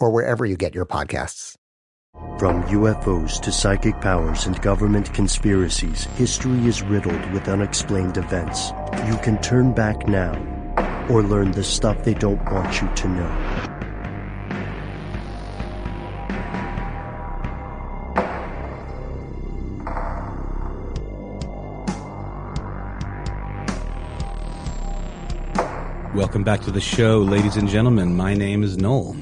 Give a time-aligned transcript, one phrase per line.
[0.00, 1.54] or wherever you get your podcasts.
[2.38, 8.72] From UFOs to psychic powers and government conspiracies, history is riddled with unexplained events.
[9.06, 10.34] You can turn back now
[11.08, 13.68] or learn the stuff they don't want you to know.
[26.14, 28.14] Welcome back to the show, ladies and gentlemen.
[28.14, 29.16] My name is Noel.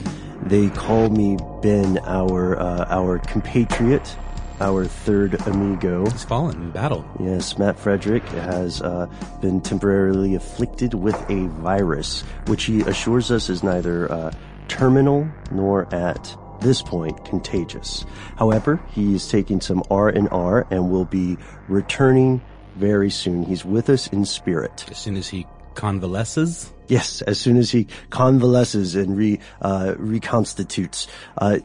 [0.50, 4.16] They call me Ben, our uh, our compatriot,
[4.60, 6.10] our third amigo.
[6.10, 7.08] He's fallen in battle.
[7.20, 9.06] Yes, Matt Frederick has uh,
[9.40, 14.32] been temporarily afflicted with a virus, which he assures us is neither uh,
[14.66, 18.04] terminal nor at this point contagious.
[18.36, 21.38] However, he is taking some R and R and will be
[21.68, 22.42] returning
[22.74, 23.44] very soon.
[23.44, 24.84] He's with us in spirit.
[24.90, 25.46] As soon as he
[25.76, 26.72] convalesces.
[26.90, 31.06] Yes, as soon as he convalesces and re uh, reconstitutes.
[31.38, 31.60] Uh,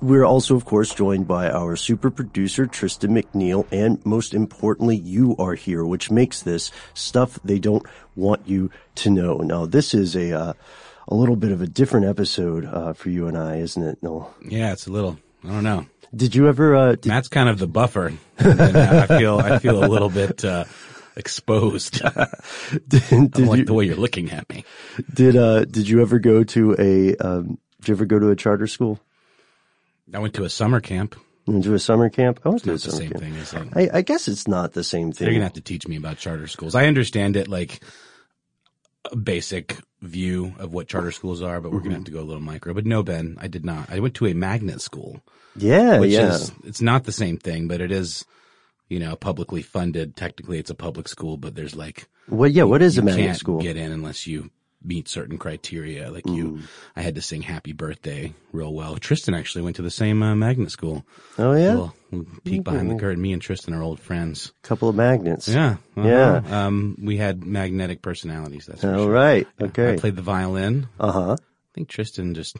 [0.00, 5.34] we're also, of course, joined by our super producer, Tristan McNeil, and most importantly, you
[5.38, 7.84] are here, which makes this stuff they don't
[8.14, 9.38] want you to know.
[9.38, 10.52] Now, this is a, uh,
[11.08, 14.34] a little bit of a different episode, uh, for you and I, isn't it, Noel?
[14.46, 15.86] Yeah, it's a little, I don't know.
[16.14, 17.06] Did you ever, uh, did...
[17.06, 18.12] Matt's kind of the buffer.
[18.38, 20.64] I feel, I feel a little bit, uh,
[21.16, 22.02] exposed.
[22.88, 24.64] did, did like you, the way you're looking at me.
[25.12, 28.36] Did uh did you ever go to a um did you ever go to a
[28.36, 29.00] charter school?
[30.12, 31.16] I went to a summer camp.
[31.46, 32.40] You went to a summer camp?
[32.44, 33.22] I was not the same camp.
[33.22, 33.68] thing, is it?
[33.74, 35.26] I, I guess it's not the same thing.
[35.26, 36.74] You're gonna have to teach me about charter schools.
[36.74, 37.80] I understand it like
[39.10, 41.88] a basic view of what charter schools are, but we're mm-hmm.
[41.88, 42.72] gonna have to go a little micro.
[42.72, 43.90] But no, Ben, I did not.
[43.90, 45.20] I went to a magnet school.
[45.56, 46.34] Yeah, which yeah.
[46.34, 48.24] is it's not the same thing, but it is
[48.88, 50.16] you know, publicly funded.
[50.16, 52.64] Technically, it's a public school, but there's like, well, yeah.
[52.64, 53.60] What is a magnet can't school?
[53.60, 54.50] Get in unless you
[54.84, 56.10] meet certain criteria.
[56.10, 56.36] Like mm.
[56.36, 56.60] you,
[56.94, 58.96] I had to sing "Happy Birthday" real well.
[58.96, 61.04] Tristan actually went to the same uh, magnet school.
[61.38, 61.70] Oh yeah.
[61.70, 61.94] Little,
[62.44, 63.20] peek behind the curtain.
[63.20, 64.52] Me and Tristan are old friends.
[64.62, 65.48] Couple of magnets.
[65.48, 65.76] Yeah.
[65.96, 66.08] Uh-huh.
[66.08, 66.66] Yeah.
[66.66, 68.66] Um, we had magnetic personalities.
[68.66, 69.10] That's all sure.
[69.10, 69.46] right.
[69.60, 69.94] Okay.
[69.94, 70.88] I played the violin.
[71.00, 71.32] Uh huh.
[71.32, 72.56] I think Tristan just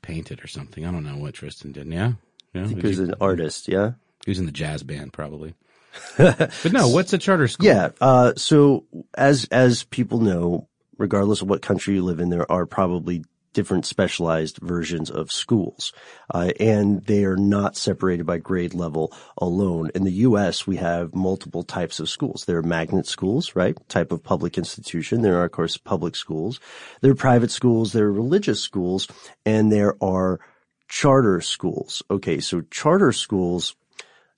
[0.00, 0.84] painted or something.
[0.84, 1.86] I don't know what Tristan did.
[1.86, 2.12] Yeah.
[2.54, 2.64] Yeah.
[2.64, 3.68] I think he was an artist.
[3.68, 3.92] Yeah.
[4.24, 5.54] He was in the jazz band, probably.
[6.16, 7.66] but no, what's a charter school?
[7.66, 7.90] Yeah.
[8.00, 12.66] Uh, so as as people know, regardless of what country you live in, there are
[12.66, 15.92] probably different specialized versions of schools,
[16.32, 19.90] uh, and they are not separated by grade level alone.
[19.94, 22.44] In the U.S., we have multiple types of schools.
[22.46, 23.76] There are magnet schools, right?
[23.88, 25.22] Type of public institution.
[25.22, 26.60] There are, of course, public schools.
[27.00, 27.92] There are private schools.
[27.92, 29.08] There are religious schools,
[29.44, 30.40] and there are
[30.88, 32.02] charter schools.
[32.10, 33.74] Okay, so charter schools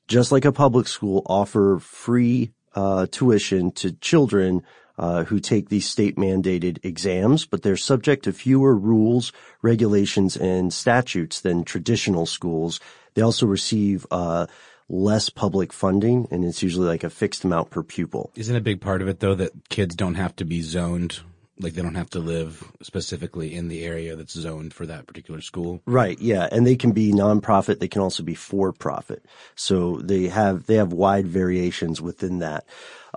[0.09, 4.63] just like a public school, offer free uh, tuition to children
[4.99, 10.73] uh, who take these state mandated exams, but they're subject to fewer rules, regulations, and
[10.73, 12.81] statutes than traditional schools.
[13.15, 14.47] They also receive uh,
[14.89, 18.31] less public funding, and it's usually like a fixed amount per pupil.
[18.37, 21.21] Isn't a big part of it though that kids don't have to be zoned,
[21.59, 25.41] like they don't have to live specifically in the area that's zoned for that particular
[25.41, 25.83] school?
[25.87, 27.79] Right, yeah, and they can be nonprofit.
[27.79, 29.25] They can also be for profit.
[29.55, 32.65] So they have they have wide variations within that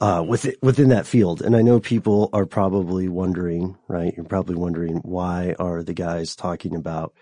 [0.01, 1.41] uh, within within that field.
[1.41, 4.13] And I know people are probably wondering, right?
[4.15, 7.13] You're probably wondering why are the guys talking about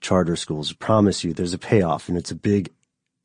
[0.00, 0.72] charter schools?
[0.72, 2.70] I promise you, there's a payoff, and it's a big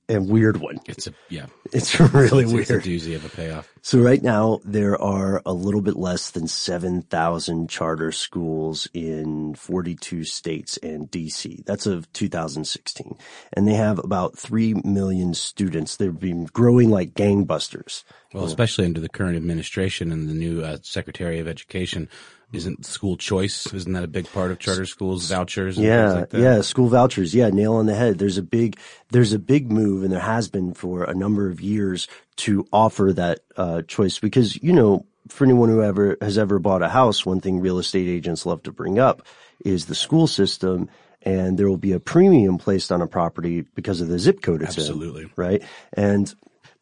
[0.09, 0.79] and weird one.
[0.85, 2.69] It's a yeah, It's really it's, weird.
[2.69, 3.69] it's a doozy of a payoff.
[3.88, 10.25] So right now there are a little bit less than 7,000 charter schools in 42
[10.25, 11.63] states and DC.
[11.63, 13.18] That's of 2016.
[13.54, 15.95] And they have about 3 million students.
[15.95, 18.04] They've been growing like gangbusters.
[18.34, 22.10] Well, especially under the current administration and the new uh, Secretary of Education,
[22.51, 23.74] isn't school choice?
[23.74, 25.30] Isn't that a big part of charter schools?
[25.30, 26.42] Vouchers, and things Yeah, like that?
[26.42, 27.33] yeah, school vouchers.
[27.33, 28.19] Yeah, nail on the head.
[28.19, 28.78] There's a big,
[29.12, 32.07] there's a big move, and there has been for a number of years
[32.38, 36.81] to offer that uh, choice because you know, for anyone who ever has ever bought
[36.81, 39.24] a house, one thing real estate agents love to bring up
[39.66, 40.89] is the school system,
[41.22, 44.62] and there will be a premium placed on a property because of the zip code
[44.62, 45.30] it's in, Absolutely.
[45.36, 45.63] right?
[45.94, 46.34] And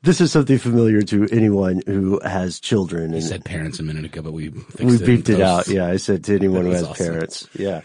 [0.06, 3.10] this is something familiar to anyone who has children.
[3.10, 5.42] You and said parents a minute ago, but we fixed we it beeped it post.
[5.42, 5.68] out.
[5.68, 7.06] Yeah, I said to anyone who has awesome.
[7.06, 7.48] parents.
[7.58, 7.82] Yeah.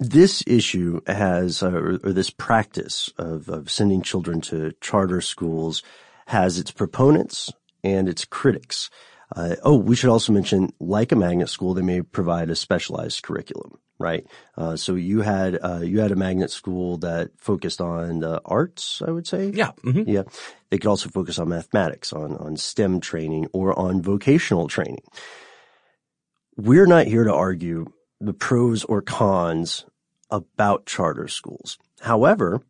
[0.00, 5.82] This issue has, uh, or, or this practice of, of sending children to charter schools
[6.28, 7.50] has its proponents
[7.82, 8.90] and its critics.
[9.34, 13.22] Uh, oh, we should also mention, like a magnet school, they may provide a specialized
[13.22, 14.26] curriculum, right?
[14.56, 19.02] Uh, so you had uh, you had a magnet school that focused on the arts,
[19.06, 19.50] I would say.
[19.54, 19.72] Yeah.
[19.82, 20.04] mhm.
[20.06, 20.22] Yeah.
[20.70, 25.02] They could also focus on mathematics, on, on STEM training or on vocational training.
[26.56, 27.86] We're not here to argue
[28.20, 29.86] the pros or cons
[30.30, 31.78] about charter schools.
[32.00, 32.60] However,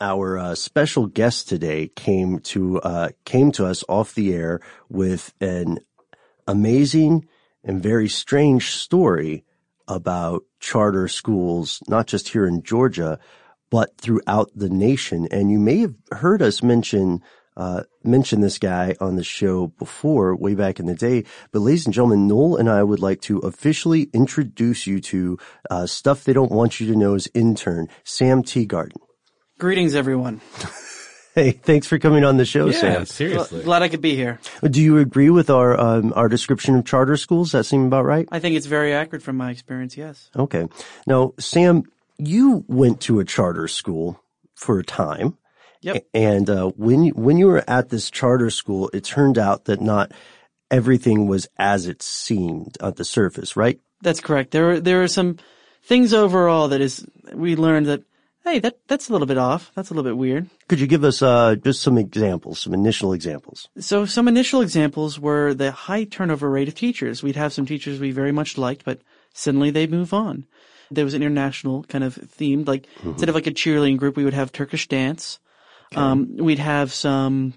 [0.00, 5.32] our uh, special guest today came to uh, came to us off the air with
[5.40, 5.78] an
[6.46, 7.28] amazing
[7.62, 9.44] and very strange story
[9.88, 13.18] about charter schools, not just here in Georgia,
[13.70, 15.28] but throughout the nation.
[15.30, 17.22] And you may have heard us mention
[17.56, 21.24] uh, mention this guy on the show before, way back in the day.
[21.52, 25.38] But ladies and gentlemen, Noel and I would like to officially introduce you to
[25.70, 28.96] uh, stuff they don't want you to know know's intern, Sam Teagarden.
[29.58, 30.40] Greetings, everyone.
[31.36, 33.06] Hey, thanks for coming on the show, Yeah, Sam.
[33.06, 33.64] seriously.
[33.64, 34.38] Glad I could be here.
[34.62, 37.50] Do you agree with our um, our description of charter schools?
[37.50, 38.28] That seem about right?
[38.30, 40.30] I think it's very accurate from my experience, yes.
[40.36, 40.68] Okay.
[41.08, 41.82] Now, Sam,
[42.18, 44.22] you went to a charter school
[44.54, 45.36] for a time.
[45.80, 46.06] Yep.
[46.14, 49.80] And uh, when you, when you were at this charter school, it turned out that
[49.80, 50.12] not
[50.70, 53.80] everything was as it seemed at the surface, right?
[54.02, 54.52] That's correct.
[54.52, 55.38] There were, there are some
[55.82, 58.04] things overall that is, we learned that,
[58.44, 59.72] hey, that, that's a little bit off.
[59.74, 60.48] That's a little bit weird.
[60.68, 63.68] Could you give us uh, just some examples, some initial examples?
[63.78, 67.22] So some initial examples were the high turnover rate of teachers.
[67.22, 69.00] We'd have some teachers we very much liked, but
[69.32, 70.46] suddenly they move on.
[70.90, 74.24] There was an international kind of themed, like instead of like a cheerleading group, we
[74.24, 75.38] would have Turkish dance.
[75.96, 77.54] Um, we'd have some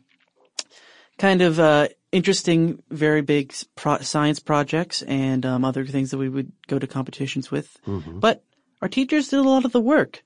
[1.18, 6.30] kind of uh, interesting, very big pro- science projects and um, other things that we
[6.30, 7.78] would go to competitions with.
[8.19, 8.44] But
[8.81, 10.24] our teachers did a lot of the work.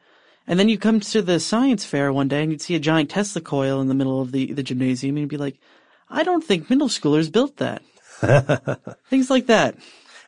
[0.52, 3.10] And then you come to the science fair one day and you'd see a giant
[3.10, 5.58] Tesla coil in the middle of the, the gymnasium and you'd be like,
[6.10, 7.82] I don't think middle schoolers built that.
[9.10, 9.78] Things like that.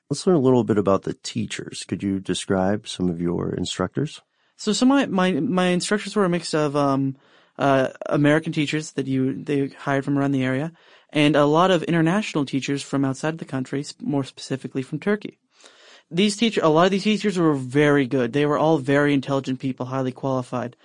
[0.10, 1.84] Let's learn a little bit about the teachers.
[1.86, 4.22] Could you describe some of your instructors?
[4.56, 7.18] So some of my, my, my instructors were a mix of, um,
[7.60, 10.72] uh, American teachers that you, they hired from around the area
[11.10, 15.38] and a lot of international teachers from outside the country, more specifically from Turkey.
[16.12, 18.34] These teacher, a lot of these teachers were very good.
[18.34, 20.76] They were all very intelligent people, highly qualified.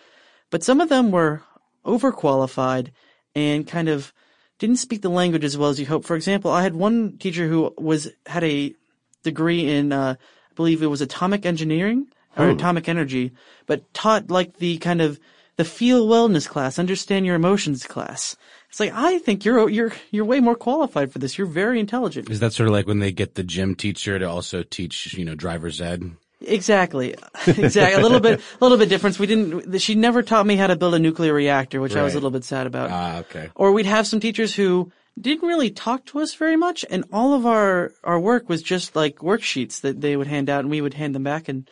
[0.50, 1.42] But some of them were
[1.84, 2.92] overqualified
[3.34, 4.12] and kind of
[4.58, 6.04] didn't speak the language as well as you hope.
[6.04, 8.74] For example, I had one teacher who was, had a
[9.22, 13.32] degree in, uh, I believe it was atomic engineering or atomic energy,
[13.66, 15.18] but taught like the kind of
[15.56, 18.36] the feel wellness class, understand your emotions class.
[18.68, 21.38] It's like, I think you're, you're, you're way more qualified for this.
[21.38, 22.30] You're very intelligent.
[22.30, 25.24] Is that sort of like when they get the gym teacher to also teach, you
[25.24, 26.10] know, driver's ed?
[26.42, 27.14] Exactly.
[27.46, 28.00] exactly.
[28.00, 29.18] A little bit, a little bit difference.
[29.18, 32.14] We didn't, she never taught me how to build a nuclear reactor, which I was
[32.14, 32.90] a little bit sad about.
[32.90, 33.48] Ah, okay.
[33.54, 37.34] or we'd have some teachers who didn't really talk to us very much and all
[37.34, 40.80] of our, our work was just like worksheets that they would hand out and we
[40.80, 41.68] would hand them back and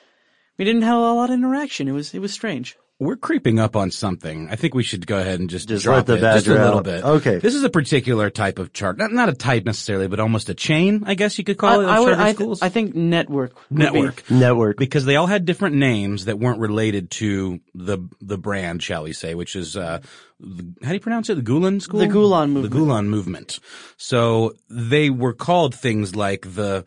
[0.59, 1.87] we didn't have a lot of interaction.
[1.87, 2.77] It was, it was strange.
[2.99, 4.49] We're creeping up on something.
[4.51, 6.53] I think we should go ahead and just, Just drop let the it just a
[6.55, 6.85] little out.
[6.85, 7.05] bit.
[7.05, 7.39] Okay.
[7.39, 8.97] This is a particular type of chart.
[8.97, 11.85] Not, not a type necessarily, but almost a chain, I guess you could call it,
[11.85, 12.15] I, I would.
[12.15, 12.63] I, schools.
[12.63, 13.55] I think network.
[13.71, 14.31] would be- Network.
[14.31, 14.77] Network.
[14.79, 19.13] because they all had different names that weren't related to the the brand, shall we
[19.13, 20.01] say, which is uh,
[20.41, 21.35] the, how do you pronounce it?
[21.35, 22.73] The Gulen School, The Gulen movement.
[22.73, 23.61] the Gulen movement.
[23.99, 26.87] So they were called things like the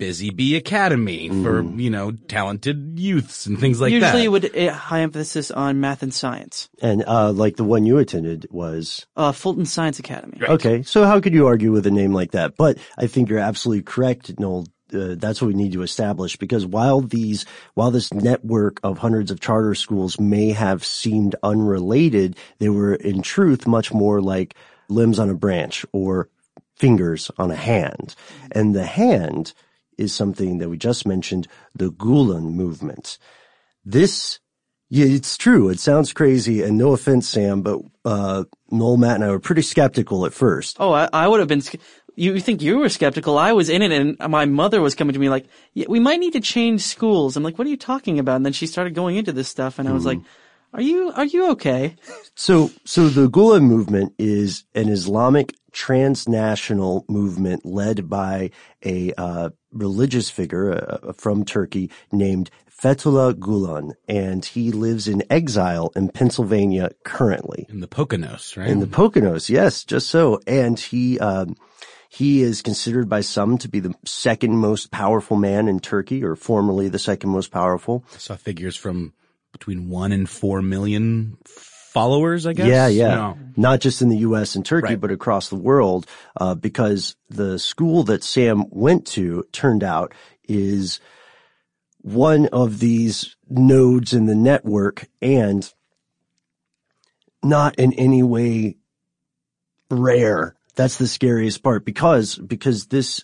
[0.00, 4.16] Busy Bee Academy for you know talented youths and things like Usually, that.
[4.16, 6.70] Usually would uh, high emphasis on math and science.
[6.80, 10.40] And, uh, like the one you attended was, Uh, Fulton Science Academy.
[10.42, 10.82] okay.
[10.82, 12.56] So how could you argue with a name like that?
[12.56, 14.66] But I think you're absolutely correct, Noel.
[14.92, 19.30] Uh, that's what we need to establish because while these, while this network of hundreds
[19.30, 24.56] of charter schools may have seemed unrelated, they were in truth much more like
[24.88, 26.28] limbs on a branch or
[26.74, 28.16] fingers on a hand.
[28.50, 29.52] And the hand
[30.00, 33.18] is something that we just mentioned, the Gulen movement.
[33.84, 34.40] This
[34.92, 35.68] yeah, it's true.
[35.68, 39.62] It sounds crazy, and no offense, Sam, but uh, Noel, Matt, and I were pretty
[39.62, 40.78] skeptical at first.
[40.80, 41.62] Oh, I, I would have been.
[42.16, 43.38] You think you were skeptical?
[43.38, 46.18] I was in it, and my mother was coming to me like, yeah, "We might
[46.18, 48.94] need to change schools." I'm like, "What are you talking about?" And then she started
[48.96, 50.18] going into this stuff, and I was like,
[50.74, 51.94] "Are you are you okay?"
[52.34, 58.50] So, so the Gulen movement is an Islamic transnational movement led by
[58.84, 60.72] a uh, religious figure
[61.02, 67.66] uh, from Turkey named Fethullah Gulen, and he lives in exile in Pennsylvania currently.
[67.68, 68.68] in the Poconos, right?
[68.68, 70.40] In the Poconos, yes, just so.
[70.46, 71.56] And he, um,
[72.08, 76.36] he is considered by some to be the second most powerful man in Turkey, or
[76.36, 78.04] formerly the second most powerful.
[78.14, 79.12] I saw figures from
[79.52, 81.36] between one and four million
[81.90, 82.46] followers.
[82.46, 82.66] I guess.
[82.68, 83.14] Yeah, yeah.
[83.14, 83.38] No.
[83.56, 84.54] Not just in the U.S.
[84.54, 85.00] and Turkey, Right.
[85.00, 86.06] but across the world,
[86.40, 90.14] uh, because the school that Sam went to turned out
[90.48, 91.00] is
[92.02, 95.72] one of these nodes in the network and
[97.42, 98.76] not in any way
[99.90, 100.56] rare.
[100.76, 103.22] That's the scariest part because, because this,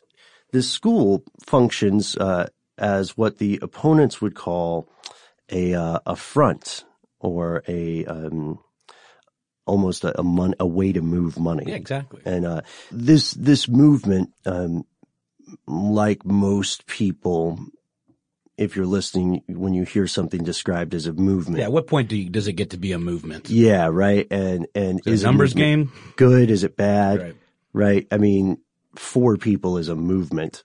[0.53, 4.91] this school functions, uh, as what the opponents would call
[5.51, 6.85] a, uh, a front
[7.27, 8.59] or a, um,
[9.67, 11.65] almost a, a, mon- a way to move money.
[11.67, 12.23] Yeah, exactly.
[12.25, 12.61] And uh,
[12.93, 14.85] this this movement, um,
[15.67, 17.59] like most people,
[18.57, 21.65] if you're listening, when you hear something described as a movement, Yeah.
[21.67, 23.51] At what point do you, does it get to be a movement?
[23.51, 25.93] yeah, right, and and Is a numbers game?
[26.17, 26.51] good?
[26.51, 27.21] Is it bad?
[27.21, 27.37] Right.
[27.73, 28.07] Right.
[28.11, 28.59] I mean,
[28.95, 30.63] four people is a movement.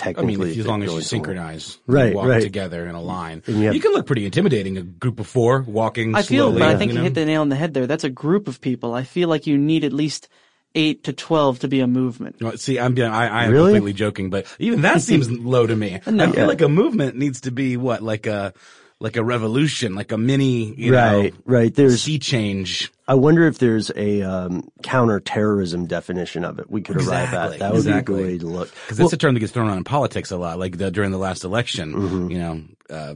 [0.00, 2.42] I mean, if, as long as you synchronize, Right, you walk right.
[2.42, 3.06] together in a mm-hmm.
[3.06, 4.78] line, And you can look pretty intimidating.
[4.78, 6.60] A group of four walking I feel, slowly.
[6.60, 7.86] but I think you you, hit the nail on the head there.
[7.86, 8.94] That's a group of people.
[8.94, 10.28] I feel like you need at least
[10.74, 12.36] eight to twelve to be a movement.
[12.40, 13.72] Well, See, I'm being, I, I am Really?
[13.74, 16.00] completely joking, but even that seems low to me.
[16.06, 18.54] I feel like a movement needs to be what, like a,
[18.98, 21.74] like a revolution, like a mini, you Right, know, right.
[21.74, 22.90] There's sea change.
[23.12, 27.58] I wonder if there's a um, counterterrorism definition of it we could arrive Exactly, at.
[27.58, 28.14] That would exactly.
[28.14, 28.70] be a good way to look.
[28.86, 30.58] Because that's a term that gets thrown around in politics a lot.
[30.58, 32.30] Like the, during the last election, Mm-hmm.
[32.30, 33.14] you know, uh,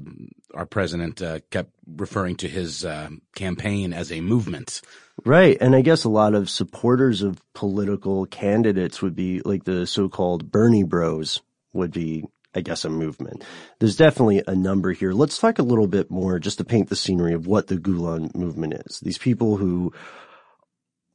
[0.53, 4.83] our president uh, kept referring to his uh, campaign as a movement.
[5.25, 5.57] Right.
[5.59, 10.53] And I guess a lot of supporters of political candidates would be like the so-called
[10.53, 11.41] Bernie bros
[11.73, 12.25] would be,
[12.57, 13.45] I guess, a movement.
[13.79, 15.13] There's definitely a number here.
[15.13, 18.35] Let's talk a little bit more just to paint the scenery of what the Gulen
[18.35, 18.99] movement is.
[19.01, 19.93] These people who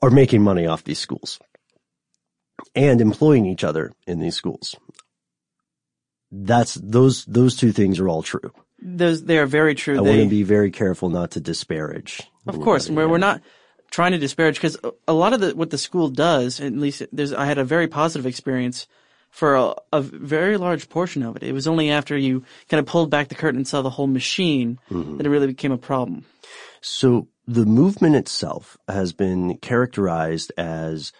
[0.03, 1.39] are making money off these schools
[2.75, 4.75] and employing each other in these schools.
[6.31, 8.53] That's those, those two things are all true.
[8.79, 9.99] Those they are very true.
[9.99, 12.21] I they, want to be very careful not to disparage.
[12.47, 13.41] Of course, we're, we're not
[13.91, 17.33] trying to disparage because a lot of the, what the school does, at least there's,
[17.33, 18.87] I had a very positive experience
[19.31, 21.43] for a, a very large portion of it.
[21.43, 24.07] It was only after you kind of pulled back the curtain and saw the whole
[24.07, 25.17] machine Mm-hmm.
[25.17, 26.25] that it really became a problem.
[26.81, 31.11] So the movement itself has been characterized as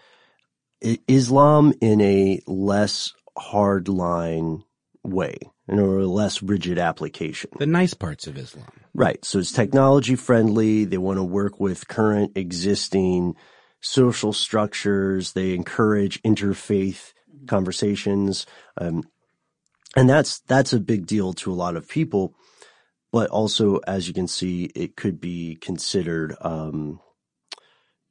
[1.08, 4.64] Islam in a less hardline
[5.04, 5.38] way,
[5.68, 7.52] and or a less rigid application.
[7.58, 8.68] The nice parts of Islam.
[8.94, 9.24] Right.
[9.24, 10.86] So it's technology friendly.
[10.86, 13.36] They want to work with current existing
[13.80, 15.34] social structures.
[15.34, 17.14] They encourage interfaith
[17.48, 18.46] conversations.
[18.78, 19.04] Um,
[19.96, 22.36] and that's, that's a big deal to a lot of people.
[23.12, 27.00] But also, as you can see, it could be considered, um,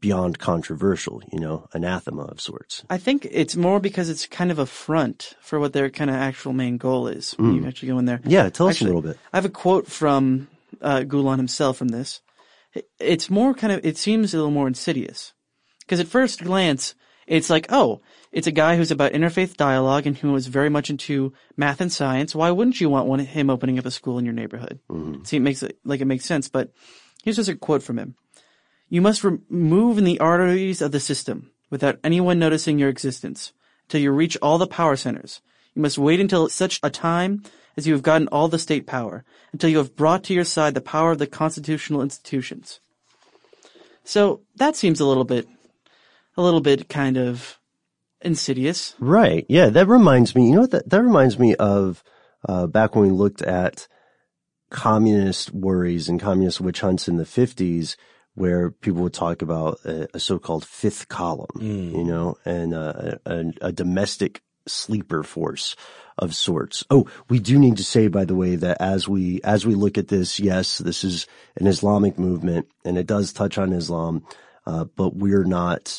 [0.00, 2.84] beyond controversial, you know, anathema of sorts.
[2.88, 6.16] I think it's more because it's kind of a front for what their kind of
[6.16, 8.18] actual main goal is when you actually go in there.
[8.18, 8.30] Mm.
[8.30, 8.48] Yeah.
[8.48, 9.18] Tell us Actually, a little bit.
[9.30, 10.48] I have a quote from
[10.80, 12.22] uh, Gulen himself from this.
[12.98, 15.34] It's more kind of, it seems a little more insidious.
[15.80, 16.94] Because at first glance,
[17.26, 18.00] it's like, oh,
[18.32, 21.92] it's a guy who's about interfaith dialogue and who is very much into math and
[21.92, 22.34] science.
[22.34, 24.78] Why wouldn't you want one him opening up a school in your neighborhood?
[24.88, 25.25] Mm-hmm.
[25.25, 26.49] See, it makes it like it makes sense.
[26.49, 26.72] But
[27.22, 28.14] Here's just a quote from him.
[28.88, 33.52] You must remove in the arteries of the system without anyone noticing your existence
[33.88, 35.40] till you reach all the power centers.
[35.75, 37.42] You must wait until such a time
[37.76, 40.75] as you have gotten all the state power, until you have brought to your side
[40.75, 42.80] the power of the constitutional institutions.
[44.02, 45.46] So that seems a little bit,
[46.37, 47.60] a little bit kind of
[48.22, 48.94] insidious.
[48.98, 49.46] Right.
[49.48, 49.70] Yeah.
[49.70, 50.70] That reminds me, you know what?
[50.72, 52.02] That, that reminds me of,
[52.48, 53.86] uh, back when we looked at
[54.70, 57.96] communist worries and communist witch hunts in the fifties,
[58.34, 61.92] where people would talk about a, a so-called fifth column, Mm.
[61.92, 65.74] you know, and uh, a, a domestic sleeper force
[66.16, 66.84] of sorts.
[66.90, 69.98] Oh, we do need to say, by the way, that as we as we look
[69.98, 74.24] at this, yes, this is an Islamic movement, and it does touch on Islam,
[74.66, 75.98] uh, but we're not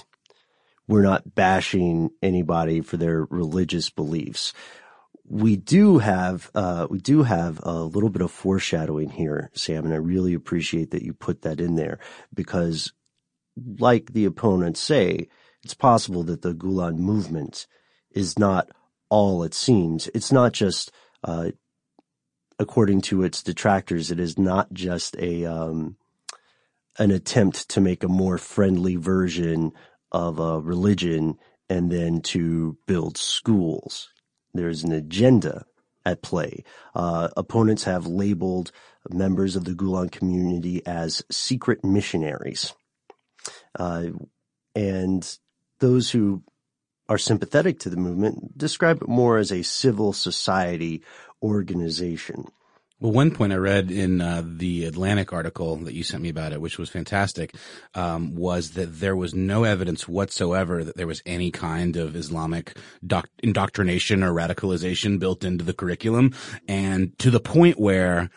[0.92, 4.52] we're not bashing anybody for their religious beliefs.
[5.26, 9.94] We do have uh, we do have a little bit of foreshadowing here, Sam, and
[9.94, 12.00] I really appreciate that you put that in there
[12.34, 12.92] because,
[13.80, 15.30] like the opponents say,
[15.64, 17.68] it's possible that the Gulen movement
[18.12, 18.70] is not
[19.10, 20.10] all it seems.
[20.14, 20.92] It's not just,
[21.24, 21.52] uh,
[22.60, 25.96] according to its detractors, it is not just a um,
[27.00, 29.72] an attempt to make a more friendly version
[30.12, 31.38] of a religion
[31.70, 34.10] and then to build schools.
[34.54, 35.66] There's an agenda
[36.06, 36.64] at play.
[36.94, 38.72] Uh, opponents have labeled
[39.10, 42.74] members of the Gulen community as secret missionaries.
[43.78, 44.08] Uh,
[44.76, 45.38] and
[45.80, 46.44] those who
[47.10, 51.04] are sympathetic to the movement describe it more as a civil society
[51.42, 52.46] organization.
[53.02, 56.54] Well, one point I read in uh, the Atlantic article that you sent me about
[56.54, 57.56] it, which was fantastic,
[57.96, 62.78] um, was that there was no evidence whatsoever that there was any kind of Islamic
[63.06, 66.36] doc- indoctrination or radicalization built into the curriculum,
[66.68, 68.30] and to the point where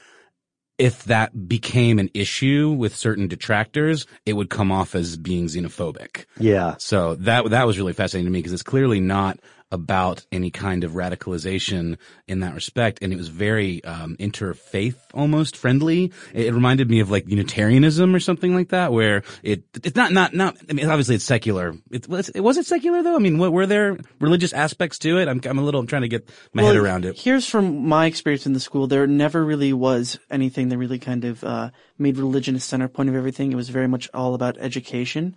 [0.78, 6.24] if that became an issue with certain detractors, it would come off as being xenophobic.
[6.38, 6.76] Yeah.
[6.78, 9.38] So that that was really fascinating to me because it's clearly not
[9.74, 15.56] about any kind of radicalization in that respect, and it was very um, interfaith almost
[15.56, 16.12] friendly.
[16.32, 20.12] It, it reminded me of like Unitarianism or something like that, where it it's not
[20.12, 20.56] not not.
[20.70, 21.74] I mean, obviously it's secular.
[21.90, 23.16] It was was it secular though?
[23.16, 25.28] I mean, what, were there religious aspects to it?
[25.28, 27.18] I'm I'm a little I'm trying to get my head around it.
[27.18, 28.86] Here's from my experience in the school.
[28.86, 33.08] There never really was anything that really kind of uh, made religion a center point
[33.08, 33.52] of everything.
[33.52, 35.36] It was very much all about education,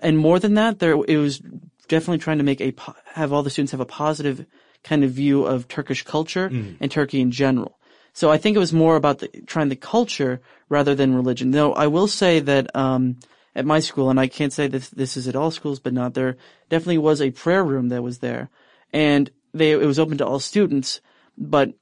[0.00, 1.40] and more than that, there it was
[1.88, 2.74] definitely trying to make a
[3.14, 4.46] have all the students have a positive
[4.84, 6.46] kind of view of Turkish culture
[6.80, 7.78] and Turkey in general.
[8.12, 11.50] So I think it was more about the, trying the culture rather than religion.
[11.50, 13.18] Though I will say that um,
[13.54, 16.14] at my school, and I can't say this this is at all schools, but not
[16.14, 16.36] there
[16.70, 18.48] definitely was a prayer room that was there,
[18.92, 21.00] and they it was open to all students,
[21.36, 21.74] but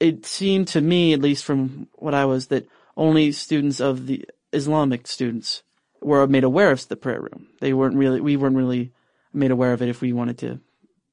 [0.00, 4.24] it seemed to me, at least from what I was, that only students of the
[4.52, 5.62] Islamic students
[6.00, 7.48] were made aware of the prayer room.
[7.60, 8.92] They weren't really, we weren't really
[9.32, 10.60] made aware of it if we wanted to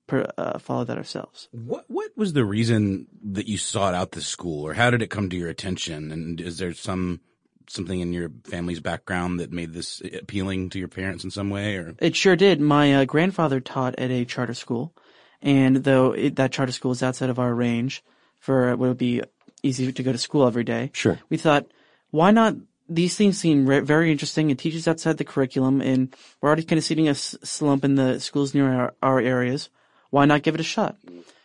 [0.08, 1.48] per, uh, follow that ourselves.
[1.52, 5.10] What what was the reason that you sought out this school, or how did it
[5.10, 6.12] come to your attention?
[6.12, 7.22] And is there some
[7.70, 11.76] something in your family's background that made this appealing to your parents in some way?
[11.76, 12.62] Or It sure did.
[12.62, 14.94] My uh, grandfather taught at a charter school,
[15.42, 18.04] and though it, that charter school is outside of our range
[18.40, 19.22] for what would be
[19.64, 21.20] easy to go to school every day, Sure.
[21.30, 21.66] we thought,
[22.12, 22.56] why not?
[22.90, 24.50] These things seem re- very interesting.
[24.50, 27.96] It teaches outside the curriculum, and we're already kind of seeing a s- slump in
[27.96, 29.70] the schools near our, our areas.
[30.10, 30.98] Why not give it a shot?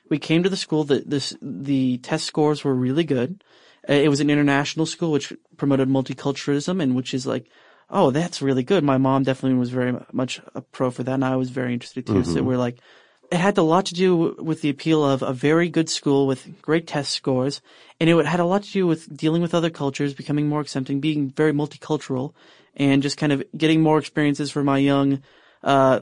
[0.09, 0.85] We came to the school.
[0.85, 3.43] The this the test scores were really good.
[3.89, 7.49] It was an international school which promoted multiculturalism, and which is like,
[7.91, 8.85] oh, that's really good.
[8.85, 12.07] My mom definitely was very much a pro for that, and I was very interested
[12.07, 12.23] too.
[12.25, 12.47] So mm-hmm.
[12.47, 12.79] we're like,
[13.33, 16.61] it had a lot to do with the appeal of a very good school with
[16.61, 17.63] great test scores,
[17.99, 21.01] and it had a lot to do with dealing with other cultures, becoming more accepting,
[21.01, 22.35] being very multicultural,
[22.77, 25.23] and just kind of getting more experiences for my young,
[25.63, 26.01] uh,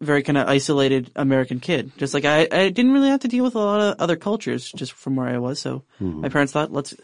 [0.00, 1.92] very kind of isolated American kid.
[1.98, 4.70] Just like I, I didn't really have to deal with a lot of other cultures
[4.72, 5.60] just from where I was.
[5.60, 5.84] So
[6.20, 6.94] my parents thought, let's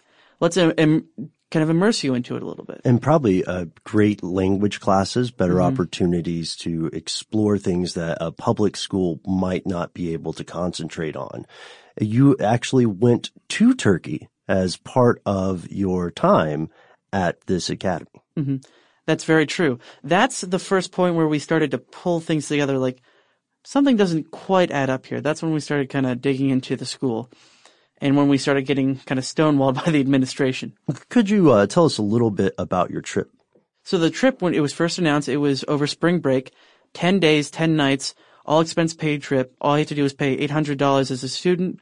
[0.41, 1.07] let's um,
[1.53, 2.81] kind of immerse you into it a little bit.
[2.85, 9.21] And probably uh, great language classes, better opportunities to explore things that a public school
[9.27, 11.47] might not be able to concentrate on.
[12.01, 16.71] You actually went to Turkey as part of your time
[17.13, 18.23] at this academy.
[19.07, 19.79] That's very true.
[20.03, 22.79] That's the first point where we started to pull things together.
[22.79, 23.03] Like
[23.65, 25.21] something doesn't quite add up here.
[25.21, 27.31] That's when we started kind of digging into the school,
[28.03, 30.75] and when we started getting kind of stonewalled by the administration.
[31.09, 33.31] Could you uh, tell us a little bit about your trip?
[33.85, 36.53] So the trip, when it was first announced, it was over spring break,
[36.93, 39.55] 10 days, 10 nights, all expense paid trip.
[39.61, 41.81] All you had to do was pay $800 as a student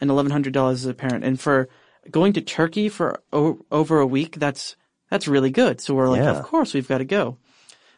[0.00, 1.24] and $1,100 as a parent.
[1.24, 1.68] And for
[2.10, 4.76] going to Turkey for o- over a week, that's
[5.10, 5.80] That's really good.
[5.80, 6.38] So we're like, Yeah.
[6.38, 7.36] of course we've got to go.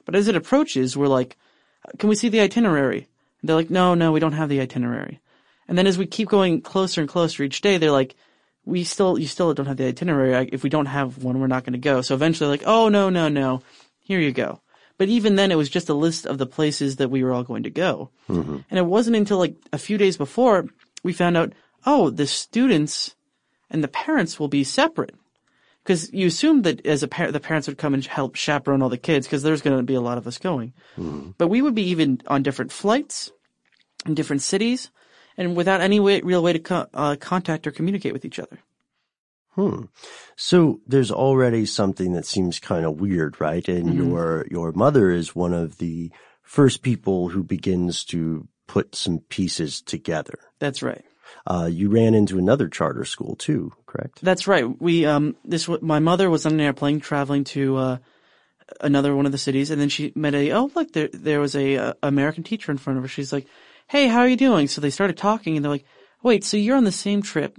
[0.06, 1.36] But as it approaches, we're like,
[1.98, 3.06] can we see the itinerary?
[3.40, 5.20] And they're like, no, no, we don't have the itinerary.
[5.68, 8.14] And then as we keep going closer and closer each day, they're like,
[8.64, 10.48] we still, you still don't have the itinerary.
[10.52, 12.00] If we don't have one, we're not going to go.
[12.00, 13.62] So eventually like, oh, no, no, no.
[14.00, 14.60] Here you go.
[14.98, 17.42] But even then, it was just a list of the places that we were all
[17.42, 18.10] going to go.
[18.28, 18.58] Mm-hmm.
[18.70, 20.66] And it wasn't until like a few days before
[21.02, 21.52] we found out,
[21.86, 23.16] oh, the students
[23.70, 25.14] and the parents will be separate.
[25.82, 28.88] Because you assumed that as a parent, the parents would come and help chaperone all
[28.88, 30.72] the kids because there's going to be a lot of us going.
[30.96, 31.30] Mm-hmm.
[31.38, 33.32] But we would be even on different flights
[34.06, 34.90] in different cities
[35.36, 38.58] and without any way, real way to co- uh, contact or communicate with each other.
[39.54, 39.84] Hmm.
[40.36, 43.66] So there's already something that seems kind of weird, right?
[43.68, 43.96] And Mm-hmm.
[43.96, 46.10] your your mother is one of the
[46.42, 50.38] first people who begins to put some pieces together.
[50.58, 51.04] That's right.
[51.46, 54.20] Uh, you ran into another charter school too, correct?
[54.22, 54.64] That's right.
[54.80, 57.96] We um this my mother was on an airplane traveling to uh
[58.80, 61.54] another one of the cities, and then she met a oh look there there was
[61.54, 63.08] a uh, American teacher in front of her.
[63.08, 63.46] She's like,
[63.88, 65.86] "Hey, how are you doing?" So they started talking, and they're like,
[66.22, 67.58] "Wait, so you're on the same trip?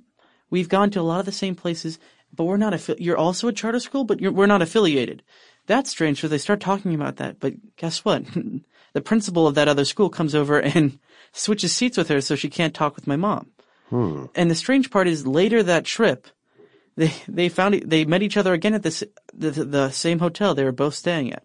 [0.50, 2.00] We've gone to a lot of the same places,
[2.34, 5.24] but we're not affi- You're also a charter school, but you're, we're not affiliated.
[5.68, 8.24] That's strange." So they start talking about that, but guess what?
[8.94, 11.00] the principal of that other school comes over and
[11.32, 13.52] switches seats with her, so she can't talk with my mom.
[13.90, 14.26] Hmm.
[14.36, 16.28] And the strange part is later that trip,
[16.96, 20.54] they they found it- they met each other again at this the, the same hotel
[20.54, 21.44] they were both staying at,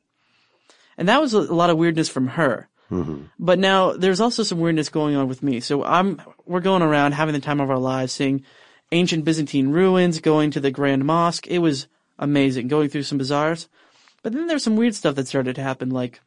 [0.96, 2.67] and that was a, lot of weirdness from her.
[2.90, 3.24] Mm-hmm.
[3.38, 5.60] But now there's also some weirdness going on with me.
[5.60, 8.44] So I'm we're going around having the time of our lives, seeing
[8.92, 11.46] ancient Byzantine ruins, going to the Grand Mosque.
[11.46, 11.86] It was
[12.18, 13.68] amazing, going through some bazaars.
[14.22, 16.20] But then there's some weird stuff that started to happen, like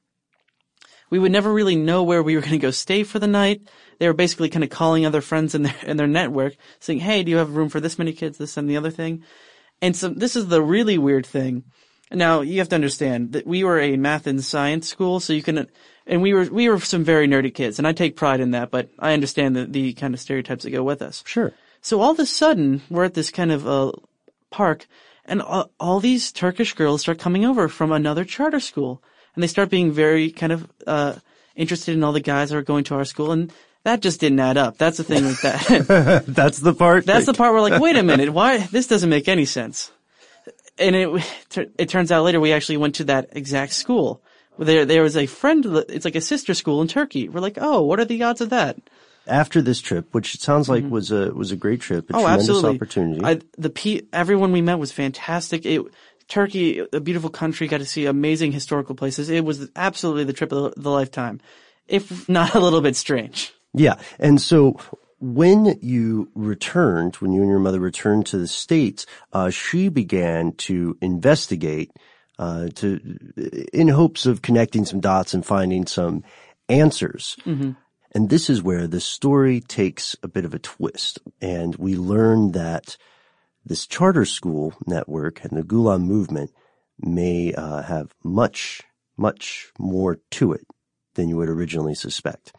[1.10, 3.62] we would never really know where we were going to go stay for the night.
[4.00, 7.24] They were basically kind of calling other friends in their in their network, saying, "Hey,
[7.24, 8.38] do you have room for this many kids?
[8.38, 9.24] This and the other thing."
[9.82, 11.66] And so this is the really weird thing.
[12.12, 15.44] Now you have to understand that we were a math and science school, so you
[15.44, 15.68] can,
[16.08, 18.72] and we were we were some very nerdy kids, and I take pride in that.
[18.72, 21.24] But I understand the the kind of stereotypes that go with us.
[21.26, 21.54] Sure.
[21.82, 23.92] So all of a sudden, we're at this kind of uh,
[24.52, 24.86] park,
[25.26, 29.02] and all, all these Turkish girls start coming over from another charter school,
[29.36, 31.16] and they start being very kind of uh,
[31.56, 33.52] interested in all the guys that are going to our school, and
[33.84, 34.78] that just didn't add up.
[34.78, 36.26] That's the thing with that.
[36.28, 37.06] That's the part.
[37.06, 39.92] That's the part where like, wait a minute, why this doesn't make any sense.
[40.78, 44.22] And it it turns out later we actually went to that exact school.
[44.62, 45.66] There there was a friend.
[45.90, 47.30] It's like a sister school in Turkey.
[47.30, 48.78] We're like, oh, what are the odds of that?
[49.28, 52.16] after this trip, which it sounds like was a was a great trip, a Mm-hmm.
[52.16, 52.76] Oh, tremendous absolutely.
[52.76, 53.22] opportunity.
[53.24, 55.66] I, the pe- everyone we met was fantastic.
[55.66, 55.82] It,
[56.28, 59.30] Turkey, a beautiful country, got to see amazing historical places.
[59.30, 61.40] It was absolutely the trip of the, the lifetime,
[61.88, 63.54] if not a little bit strange.
[63.74, 63.96] Yeah.
[64.18, 64.80] And so
[65.20, 70.54] when you returned, when you and your mother returned to the States, uh, she began
[70.54, 71.92] to investigate,
[72.42, 73.00] uh, to,
[73.72, 76.24] in hopes of connecting some dots and finding some
[76.68, 77.38] answers.
[78.14, 81.20] And this is where the story takes a bit of a twist.
[81.40, 82.98] And we learn that
[83.64, 86.52] this charter school network and the Gulen movement
[87.00, 88.82] may uh, have much,
[89.18, 90.66] much more to it
[91.14, 92.54] than you would originally suspect.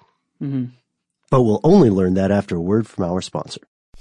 [1.30, 3.60] But we'll only learn that after a word from our sponsor.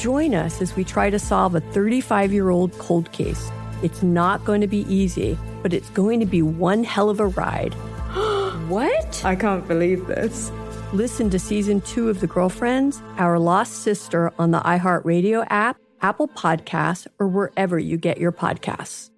[0.00, 3.50] Join us as we try to solve a 35 year old cold case.
[3.82, 7.26] It's not going to be easy, but it's going to be one hell of a
[7.26, 7.74] ride.
[8.70, 9.22] what?
[9.26, 10.50] I can't believe this.
[10.94, 16.28] Listen to season two of The Girlfriends, Our Lost Sister on the iHeartRadio app, Apple
[16.28, 19.10] Podcasts, or wherever you get your podcasts.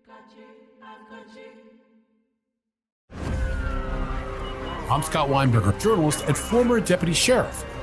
[4.90, 7.64] I'm Scott Weinberger, journalist and former deputy sheriff.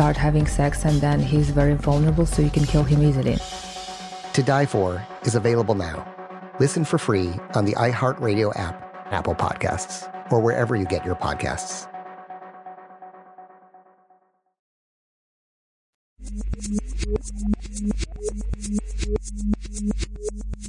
[0.00, 3.36] start having sex, and then he's very vulnerable, so you can kill him easily.
[4.32, 6.08] To Die For is available now.
[6.58, 8.80] Listen for free on the iHeartRadio app,
[9.12, 11.86] Apple Podcasts, or wherever you get your podcasts.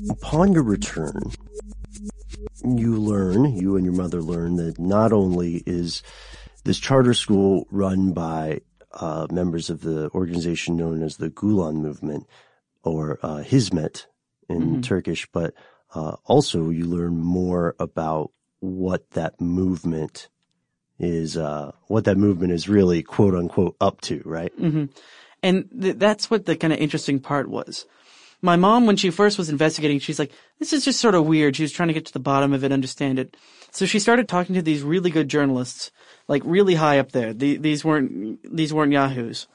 [0.09, 1.21] Upon your return,
[2.65, 6.03] you learn, you and your mother learn that not only is
[6.65, 8.59] this charter school run by
[8.93, 12.27] uh, members of the organization known as the Gulen Movement,
[12.83, 14.07] or uh, Hizmet
[14.49, 14.81] in mm-hmm.
[14.81, 15.53] Turkish, but
[15.93, 20.29] uh, also you learn more about what that movement
[20.99, 24.55] is, uh, what that movement is really quote unquote up to, right?
[24.59, 24.85] Mm-hmm.
[25.43, 27.85] And th- that's what the kind of interesting part was.
[28.43, 31.55] My mom, when she first was investigating, she's like, this is just sort of weird.
[31.55, 33.37] She was trying to get to the bottom of it, understand it.
[33.71, 35.91] So she started talking to these really good journalists,
[36.31, 37.33] like really high up there.
[37.33, 39.47] The, these weren't, these weren't yahoos.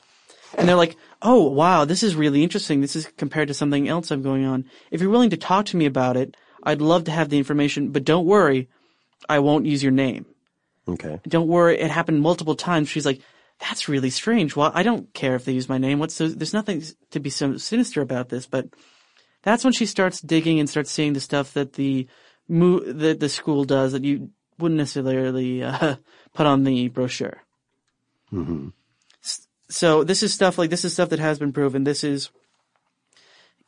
[0.56, 2.80] And they're like, oh, wow, this is really interesting.
[2.80, 4.66] This is compared to something else I'm going on.
[4.90, 7.90] If you're willing to talk to me about it, I'd love to have the information,
[7.90, 8.68] but don't worry,
[9.28, 10.26] I won't use your name.
[10.86, 11.20] Okay.
[11.26, 12.88] Don't worry, it happened multiple times.
[12.88, 13.20] She's like,
[13.58, 14.54] that's really strange.
[14.54, 15.98] Well, I don't care if they use my name.
[15.98, 18.68] What's so, there's nothing to be so sinister about this, but
[19.42, 22.06] that's when she starts digging and starts seeing the stuff that the
[22.48, 25.97] that the school does that you wouldn't necessarily uh,
[26.35, 27.42] put on the brochure.
[28.33, 28.69] Mm-hmm.
[29.69, 31.85] So this is stuff like this is stuff that has been proven.
[31.85, 32.31] This is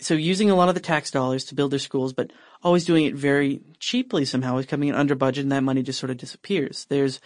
[0.01, 3.05] so using a lot of the tax dollars to build their schools, but always doing
[3.05, 6.17] it very cheaply somehow, is coming in under budget, and that money just sort of
[6.17, 6.87] disappears.
[6.89, 7.21] There's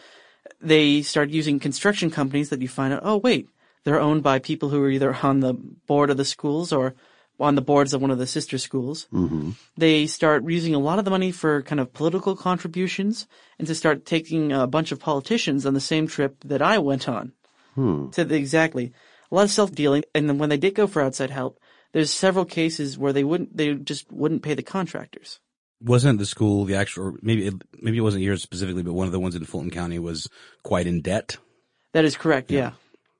[0.60, 3.48] they start using construction companies that you find out, oh wait,
[3.84, 6.94] they're owned by people who are either on the board of the schools or
[7.42, 9.06] on the boards of one of the sister schools.
[9.12, 9.50] Mm-hmm.
[9.76, 13.26] They start using a lot of the money for kind of political contributions
[13.58, 17.08] and to start taking a bunch of politicians on the same trip that I went
[17.08, 17.32] on.
[17.74, 18.10] Hmm.
[18.12, 18.92] So exactly.
[19.30, 20.04] A lot of self-dealing.
[20.14, 21.58] And then when they did go for outside help,
[21.92, 25.40] there's several cases where they wouldn't, they just wouldn't pay the contractors
[25.84, 29.06] wasn't the school the actual, or maybe it, maybe it wasn't yours specifically, but one
[29.06, 30.28] of the ones in Fulton County was
[30.62, 31.36] quite in debt.
[31.92, 32.50] That is correct.
[32.50, 32.58] Yeah.
[32.60, 32.72] yeah.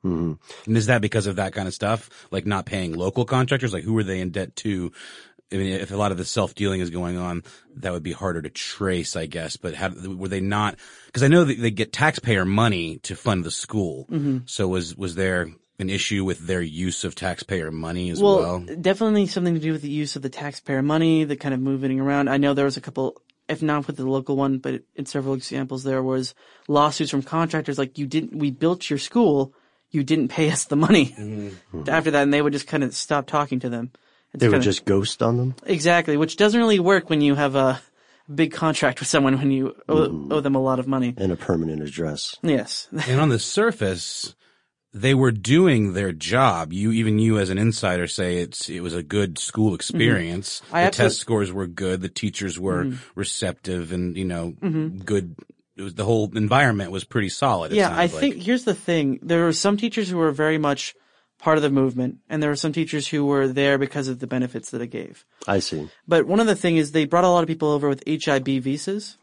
[0.05, 0.33] Mm-hmm.
[0.67, 3.73] And is that because of that kind of stuff, like not paying local contractors?
[3.73, 4.93] Like who are they in debt to?
[5.53, 7.45] I mean, if a lot of the self dealing is going on,
[7.77, 9.57] that would be harder to trace, I guess.
[9.57, 10.77] But have, were they not?
[11.07, 14.07] Because I know that they get taxpayer money to fund the school.
[14.11, 14.39] Mm-hmm.
[14.47, 18.77] So was was there an issue with their use of taxpayer money as well, well?
[18.81, 22.01] Definitely something to do with the use of the taxpayer money, the kind of moving
[22.01, 22.29] around.
[22.29, 25.35] I know there was a couple, if not with the local one, but in several
[25.35, 26.35] examples there was
[26.69, 29.55] lawsuits from contractors like you didn't, we built your school,
[29.93, 31.89] you didn't pay us the money Mm-hmm.
[31.89, 32.23] after that.
[32.25, 33.91] And they would just kind of stop talking to them.
[34.35, 35.55] It's They would kinda- just ghost on them.
[35.67, 37.81] Exactly, which doesn't really work when you have a
[38.35, 40.33] big contract with someone when you owe, Mm-hmm.
[40.33, 41.15] owe them a lot of money.
[41.17, 42.35] And a permanent address.
[42.43, 42.89] Yes.
[43.09, 44.35] and on the surface,
[44.95, 46.73] they were doing their job.
[46.73, 50.61] You, even you as an insider say it's, it was a good school experience.
[50.67, 50.73] Mm-hmm.
[50.77, 52.01] The absolute- test scores were good.
[52.01, 52.99] The teachers were Mhm.
[53.15, 55.05] receptive and, you know, Mhm.
[55.05, 55.35] good.
[55.77, 57.73] It was, the whole environment was pretty solid.
[57.73, 58.11] It yeah, I like.
[58.11, 59.19] think here's the thing.
[59.23, 60.95] There were some teachers who were very much
[61.39, 64.27] part of the movement, and there were some teachers who were there because of the
[64.27, 65.25] benefits that it gave.
[65.49, 65.89] I see.
[66.07, 68.61] But one of the thing is they brought a lot of people over with H-1B
[68.61, 69.17] visas,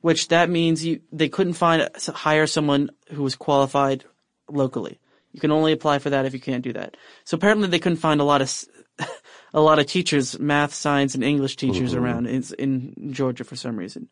[0.00, 4.04] which that means you they couldn't find hire someone who was qualified
[4.48, 4.98] locally.
[5.32, 6.96] You can only apply for that if you can't do that.
[7.24, 8.66] So apparently they couldn't find a lot of s-
[9.52, 11.98] a lot of teachers, math, science, and English teachers Mhm.
[12.00, 14.08] around in, in Georgia for some reason.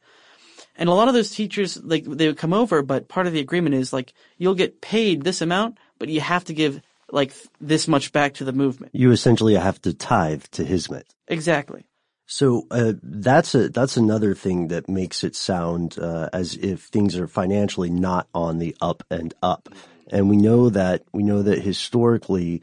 [0.78, 3.40] And a lot of those teachers, like, they would come over, but part of the
[3.40, 7.86] agreement is like, you'll get paid this amount, but you have to give like this
[7.86, 8.92] much back to the movement.
[8.94, 11.04] You essentially have to tithe to Hizmet.
[11.28, 11.86] Exactly.
[12.26, 17.16] So uh, that's a that's another thing that makes it sound uh, as if things
[17.16, 19.68] are financially not on the up and up.
[20.08, 22.62] And we know that we know that historically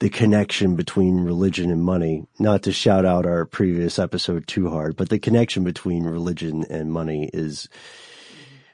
[0.00, 4.96] the connection between religion and money, not to shout out our previous episode too hard,
[4.96, 7.68] but the connection between religion and money is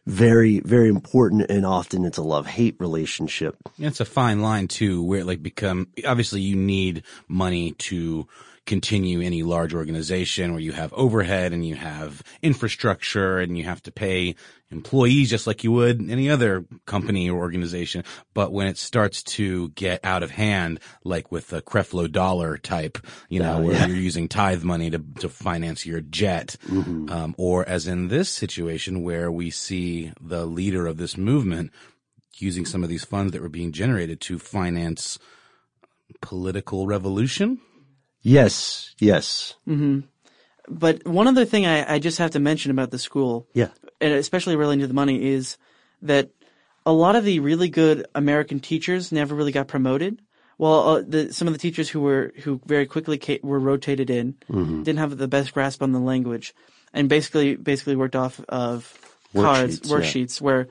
[0.06, 3.56] very, very important and often it's a love-hate relationship.
[3.78, 8.28] It's a fine line too, where it like become, obviously you need money to
[8.66, 13.82] continue any large organization where you have overhead and you have infrastructure and you have
[13.82, 14.34] to pay
[14.70, 18.02] employees just like you would any other company or organization.
[18.32, 22.98] But when it starts to get out of hand, like with the Creflo Dollar type,
[23.28, 23.86] you know, Oh, where yeah.
[23.86, 27.10] you're using tithe money to, to finance your jet, Mm-hmm.
[27.10, 31.70] um, or as in this situation where we see the leader of this movement
[32.38, 35.18] using some of these funds that were being generated to finance
[36.20, 37.60] political revolution.
[38.24, 39.54] Yes, yes.
[39.66, 40.00] hmm
[40.68, 43.68] But one other thing I, I just have to mention about the school, Yeah.
[44.00, 45.58] and especially relating to the money, is
[46.02, 46.30] that
[46.86, 50.20] a lot of the really good American teachers never really got promoted.
[50.56, 54.08] Well, uh, the, some of the teachers who were who very quickly ca- were rotated
[54.08, 54.84] in Mhm.
[54.84, 56.54] didn't have the best grasp on the language,
[56.94, 58.98] and basically basically worked off of
[59.34, 60.44] cards, Worksheets, yeah.
[60.44, 60.68] where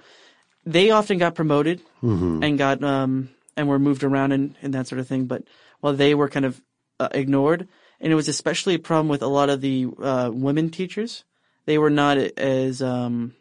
[0.66, 2.44] they often got promoted Mhm.
[2.44, 5.26] and got um and were moved around and, and that sort of thing.
[5.26, 5.44] But
[5.82, 6.60] while they were kind of
[7.04, 7.68] uh, ignored,
[8.00, 11.24] and it was especially a problem with a lot of the uh, women teachers.
[11.66, 13.34] They were not as um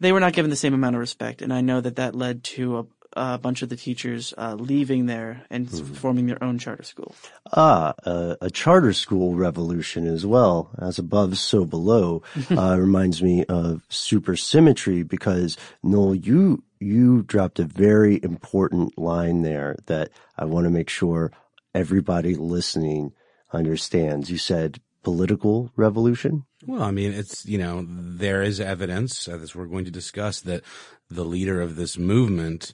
[0.00, 2.42] they were not given the same amount of respect, and I know that that led
[2.44, 2.86] to a,
[3.34, 5.94] a bunch of the teachers uh, leaving there and Mm-hmm.
[5.94, 7.14] forming their own charter school.
[7.52, 12.22] Ah, uh, a charter school revolution as well, as above, so below,
[12.56, 19.76] uh, reminds me of supersymmetry because Noel, you, you dropped a very important line there
[19.86, 21.30] that I want to make sure
[21.74, 23.12] everybody listening
[23.52, 24.30] understands.
[24.30, 26.44] You said political revolution?
[26.66, 30.62] Well, I mean, it's, you know, there is evidence, as we're going to discuss, that
[31.08, 32.72] the leader of this movement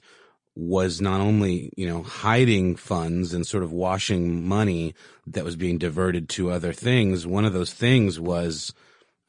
[0.55, 4.93] was not only, you know, hiding funds and sort of washing money
[5.27, 7.27] that was being diverted to other things.
[7.27, 8.73] One of those things was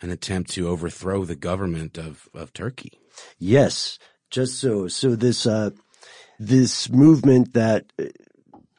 [0.00, 2.98] an attempt to overthrow the government of, of Turkey.
[3.38, 3.98] Yes,
[4.30, 4.88] just so.
[4.88, 5.70] So this, uh,
[6.38, 7.92] this movement that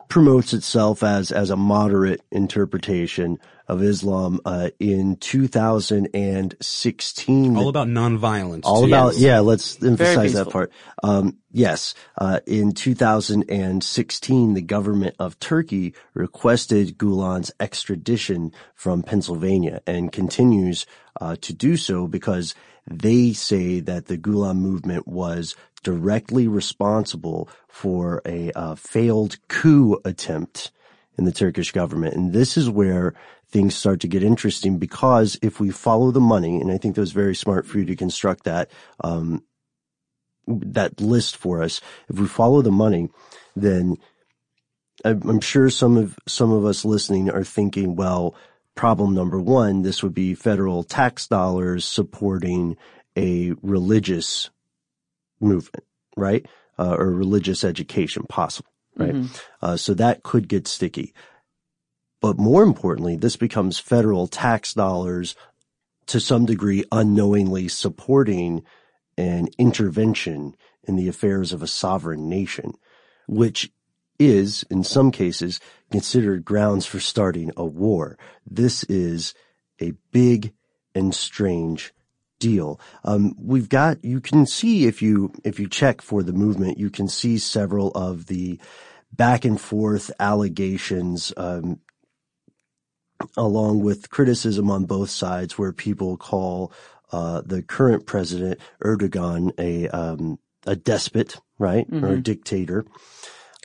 [0.09, 7.55] promotes itself as, as a moderate interpretation of Islam, uh, in 2016.
[7.55, 8.61] All about nonviolence.
[8.63, 8.87] All too.
[8.87, 10.71] about, yeah, let's emphasize that part.
[11.03, 20.11] Um, yes, uh, in 2016, the government of Turkey requested Gulen's extradition from Pennsylvania and
[20.11, 20.87] continues,
[21.21, 22.55] uh, to do so because
[22.87, 30.71] they say that the Gulen movement was directly responsible for a, uh, failed coup attempt
[31.17, 32.15] in the Turkish government.
[32.15, 33.13] And this is where
[33.49, 37.01] things start to get interesting because if we follow the money, and I think that
[37.01, 38.71] was very smart for you to construct that,
[39.03, 39.43] um,
[40.47, 41.81] that list for us.
[42.09, 43.09] If we follow the money,
[43.55, 43.97] then
[45.05, 48.35] I'm I'm sure some of, some of us listening are thinking, well,
[48.75, 52.77] problem number one, this would be federal tax dollars supporting
[53.17, 54.49] a religious
[55.39, 55.85] movement,
[56.15, 56.45] right?
[56.77, 59.13] Uh, or religious education possible, right?
[59.13, 59.41] Mhm.
[59.61, 61.13] Uh, so that could get sticky.
[62.21, 65.35] But more importantly, this becomes federal tax dollars
[66.07, 68.63] to some degree unknowingly supporting
[69.17, 72.73] an intervention in the affairs of a sovereign nation,
[73.27, 73.71] which
[74.17, 75.59] is, in some cases,
[75.91, 78.17] considered grounds for starting a war.
[78.45, 79.33] This is
[79.81, 80.53] a big
[80.95, 81.93] and strange
[82.39, 82.79] deal.
[83.03, 86.89] Um, we've got, you can see if you, if you check for the movement, you
[86.89, 88.59] can see several of the
[89.11, 91.79] back and forth allegations, um,
[93.35, 96.71] along with criticism on both sides where people call,
[97.11, 101.89] uh, the current president Erdogan a, um, a despot, right?
[101.89, 102.05] Mm-hmm.
[102.05, 102.21] Or a mm-hmm.
[102.21, 102.85] dictator.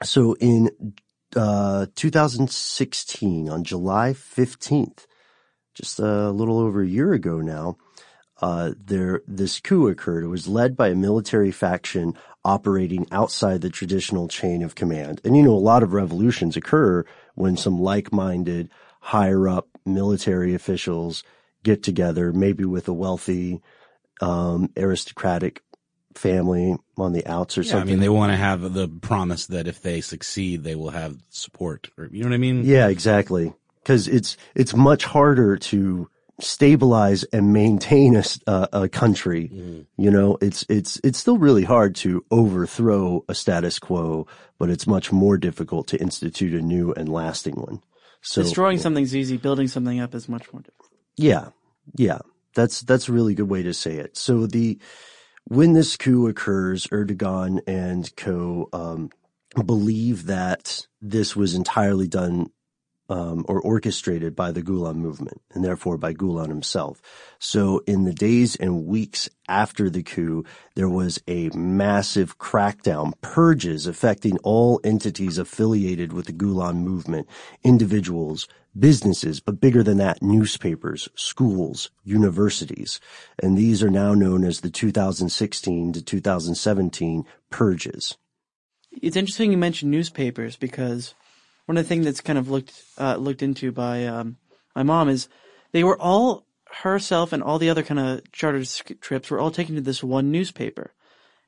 [0.03, 0.95] So in,
[1.37, 5.07] uh, 2016 on July 15th,
[5.75, 7.77] just a little over a year ago now,
[8.43, 10.25] uh, there this coup occurred.
[10.25, 12.15] It was led by a military faction
[12.45, 15.21] operating outside the traditional chain of command.
[15.25, 17.05] And you know, a lot of revolutions occur
[17.35, 18.71] when some like-minded,
[19.01, 21.23] higher up military officials
[21.63, 23.63] get together, maybe with a wealthy,
[24.21, 25.63] um, aristocratic
[26.15, 27.89] family on the outs or yeah, something.
[27.89, 31.17] I mean, they want to have the promise that if they succeed, they will have
[31.31, 31.91] support.
[31.99, 32.65] Or, you know what I mean?
[32.65, 33.53] Yeah, exactly.
[33.83, 36.09] Because it's it's much harder to
[36.41, 39.51] stabilize and maintain a, a country.
[39.53, 39.87] Mm.
[39.97, 44.27] You know, it's, it's, it's still really hard to overthrow a status quo,
[44.59, 47.83] but it's much more difficult to institute a new and lasting one.
[48.23, 49.37] So destroying something's easy.
[49.37, 50.91] Building something up is much more difficult.
[51.17, 51.49] Yeah.
[51.95, 52.19] Yeah.
[52.55, 54.17] That's, that's a really good way to say it.
[54.17, 54.79] So the,
[55.45, 59.11] when this coup occurs, Erdogan and co, um,
[59.65, 62.51] believe that this was entirely done
[63.09, 67.03] um, or orchestrated by the Gulen movement and therefore by Gulen himself.
[67.39, 70.45] So in the days and weeks after the coup,
[70.75, 77.29] there was a massive crackdown, purges affecting all entities affiliated with the Gulen movement,
[77.63, 78.49] individuals,
[78.79, 83.01] businesses, but bigger than that, newspapers, schools, universities.
[83.43, 88.17] And these are now known as the 2016 to 2017 purges.
[89.03, 91.15] It's interesting you mentioned newspapers because
[91.67, 94.37] one of the things that's kind of looked uh, looked into by um,
[94.75, 95.29] my mom is
[95.73, 96.47] they were all
[96.83, 98.65] herself and all the other kind of charter
[99.01, 100.93] trips were all taken to this one newspaper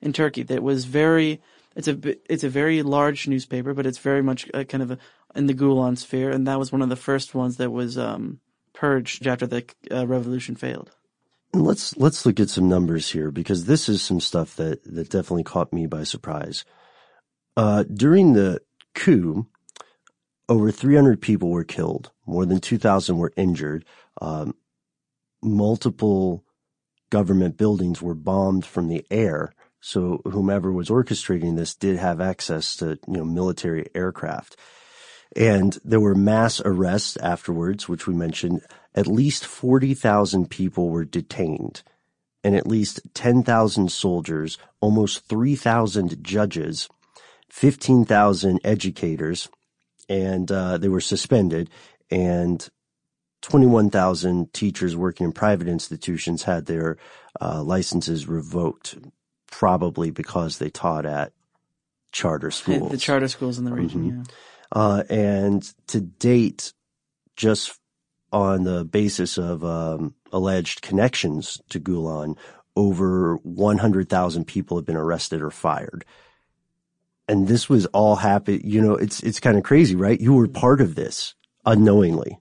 [0.00, 1.40] in Turkey that was very
[1.74, 1.98] it's a
[2.32, 4.98] it's a very large newspaper but it's very much a, kind of a,
[5.34, 8.40] in the Gulen sphere and that was one of the first ones that was um,
[8.72, 10.92] purged after the uh, revolution failed.
[11.52, 15.44] let's let's look at some numbers here because this is some stuff that that definitely
[15.44, 16.64] caught me by surprise.
[17.56, 18.60] Uh, during the
[18.94, 19.46] coup,
[20.48, 22.10] over 300 people were killed.
[22.26, 23.84] More than 2,000 were injured.
[24.20, 24.54] Um,
[25.42, 26.44] multiple
[27.10, 29.52] government buildings were bombed from the air.
[29.80, 34.56] So whomever was orchestrating this did have access to, you know, military aircraft.
[35.34, 38.62] And there were mass arrests afterwards, which we mentioned.
[38.94, 41.82] At least 40,000 people were detained
[42.46, 46.88] and at least 10,000 soldiers, almost 3,000 judges,
[47.50, 49.48] 15,000 educators,
[50.08, 51.70] and uh, they were suspended,
[52.10, 52.68] and
[53.42, 56.96] 21,000 teachers working in private institutions had their
[57.40, 58.98] uh, licenses revoked,
[59.50, 61.32] probably because they taught at
[62.12, 62.90] charter schools.
[62.90, 64.18] The charter schools in the region, mm-hmm.
[64.18, 64.24] yeah.
[64.72, 66.72] Uh, and to date,
[67.36, 67.78] just
[68.32, 72.36] on the basis of um, alleged connections to Gulen,
[72.74, 76.04] over 100,000 people have been arrested or fired
[77.28, 78.60] and this was all happen.
[78.64, 80.20] You know, it's it's kind of crazy, right?
[80.20, 82.38] You were part of this unknowingly.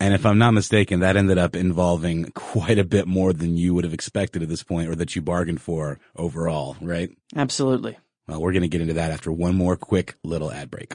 [0.00, 3.74] And if I'm not mistaken, that ended up involving quite a bit more than you
[3.74, 7.10] would have expected at this point or that you bargained for overall, right?
[7.36, 7.96] Absolutely.
[8.26, 10.94] Well, we're going to get into that after one more quick little ad break.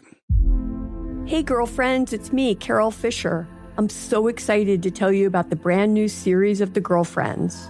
[1.26, 3.48] Hey, girlfriends, it's me, Carol Fisher.
[3.78, 7.70] I'm so excited to tell you about the brand new series of The Girlfriends.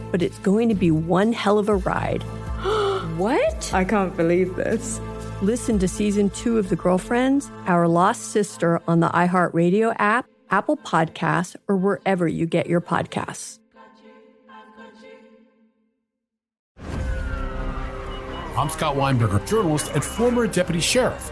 [0.11, 2.21] but it's going to be one hell of a ride.
[3.17, 3.73] what?
[3.73, 4.99] I can't believe this.
[5.41, 10.77] Listen to season two of The Girlfriends, Our Lost Sister on the iHeartRadio app, Apple
[10.77, 13.57] Podcasts, or wherever you get your podcasts.
[18.57, 21.31] I'm Scott Weinberger, journalist and former deputy sheriff.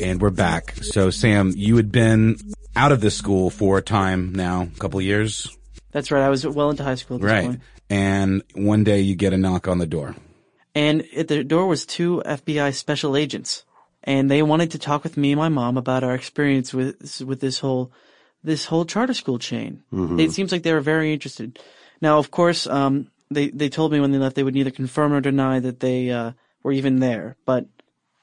[0.00, 0.72] And we're back.
[0.82, 2.36] So, Sam, you had been
[2.74, 5.48] out of this school for a time now, a couple of years,
[5.92, 6.22] That's right.
[6.22, 7.44] I was well into high school at this right?
[7.46, 7.60] point.
[7.90, 10.16] And one day you get a knock on the door.
[10.74, 13.64] And at the door was two FBI special agents,
[14.02, 17.40] and they wanted to talk with me and my mom about our experience with with
[17.40, 17.92] this whole
[18.42, 19.82] this whole charter school chain.
[19.92, 20.18] Mhm.
[20.18, 21.58] It seems like they were very interested.
[22.00, 25.12] Now, of course, um, they they told me when they left they would neither confirm
[25.12, 27.66] or deny that they uh, were even there, but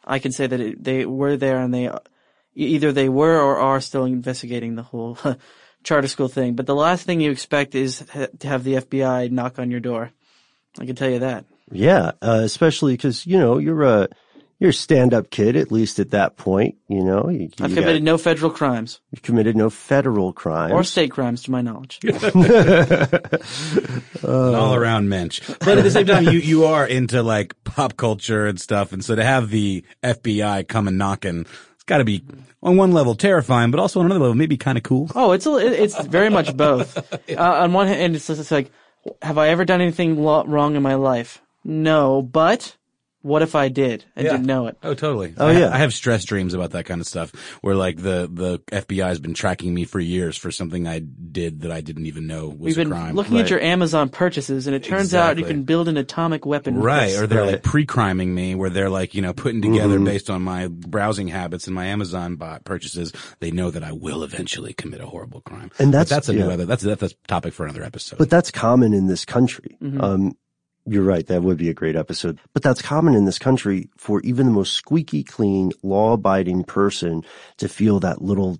[0.05, 1.91] I can say that it, they were there, and they e-
[2.55, 5.17] either they were or are still investigating the whole
[5.83, 6.55] charter school thing.
[6.55, 8.03] But the last thing you expect is
[8.39, 10.11] to have the FBI knock on your door.
[10.79, 11.45] I can tell you that.
[11.71, 14.07] Yeah, uh, especially because you know you're a
[14.59, 16.75] you're a stand up kid at least at that point.
[16.87, 20.83] You know, you, I've committed got- no federal crimes you've committed no federal crimes or
[20.83, 21.99] state crimes, to my knowledge.
[22.03, 22.13] An
[24.23, 25.41] all around mensch.
[25.59, 28.91] But at the same time, you, you are into like pop culture and stuff.
[28.93, 32.23] And so to have the FBI come and knocking, it's got to be
[32.61, 35.09] on one level terrifying, but also on another level, maybe kind of cool.
[35.15, 36.97] Oh, it's a, it's very much both.
[37.29, 38.71] Uh, on one hand, it's it's like,
[39.21, 41.41] have I ever done anything lo- wrong in my life?
[41.63, 42.75] No, but
[43.21, 44.31] what if I did and Yeah.
[44.33, 44.77] didn't know it?
[44.81, 45.33] Oh, totally.
[45.37, 45.73] Oh, I, yeah.
[45.73, 49.19] I have stress dreams about that kind of stuff where like the, the FBI has
[49.19, 52.57] been tracking me for years for something I did that I didn't even know was
[52.59, 53.15] We've a been crime.
[53.15, 56.77] looking at your Amazon purchases, and it turns out you can build an atomic weapon.
[56.79, 60.05] Right, or they're like pre-criming me, where they're like, you know, putting together Mhm.
[60.05, 63.11] based on my browsing habits and my Amazon bot purchases.
[63.39, 66.33] They know that I will eventually commit a horrible crime, And But that's- that's a
[66.33, 66.65] new other.
[66.65, 68.17] That's that's a topic for another episode.
[68.17, 69.77] But that's common in this country.
[69.81, 69.97] Mm-hmm.
[69.99, 70.03] Mhm.
[70.03, 70.37] Um,
[70.89, 71.25] You're right.
[71.27, 72.39] That would be a great episode.
[72.53, 77.23] But that's common in this country for even the most squeaky clean, law abiding person
[77.57, 78.57] to feel that little,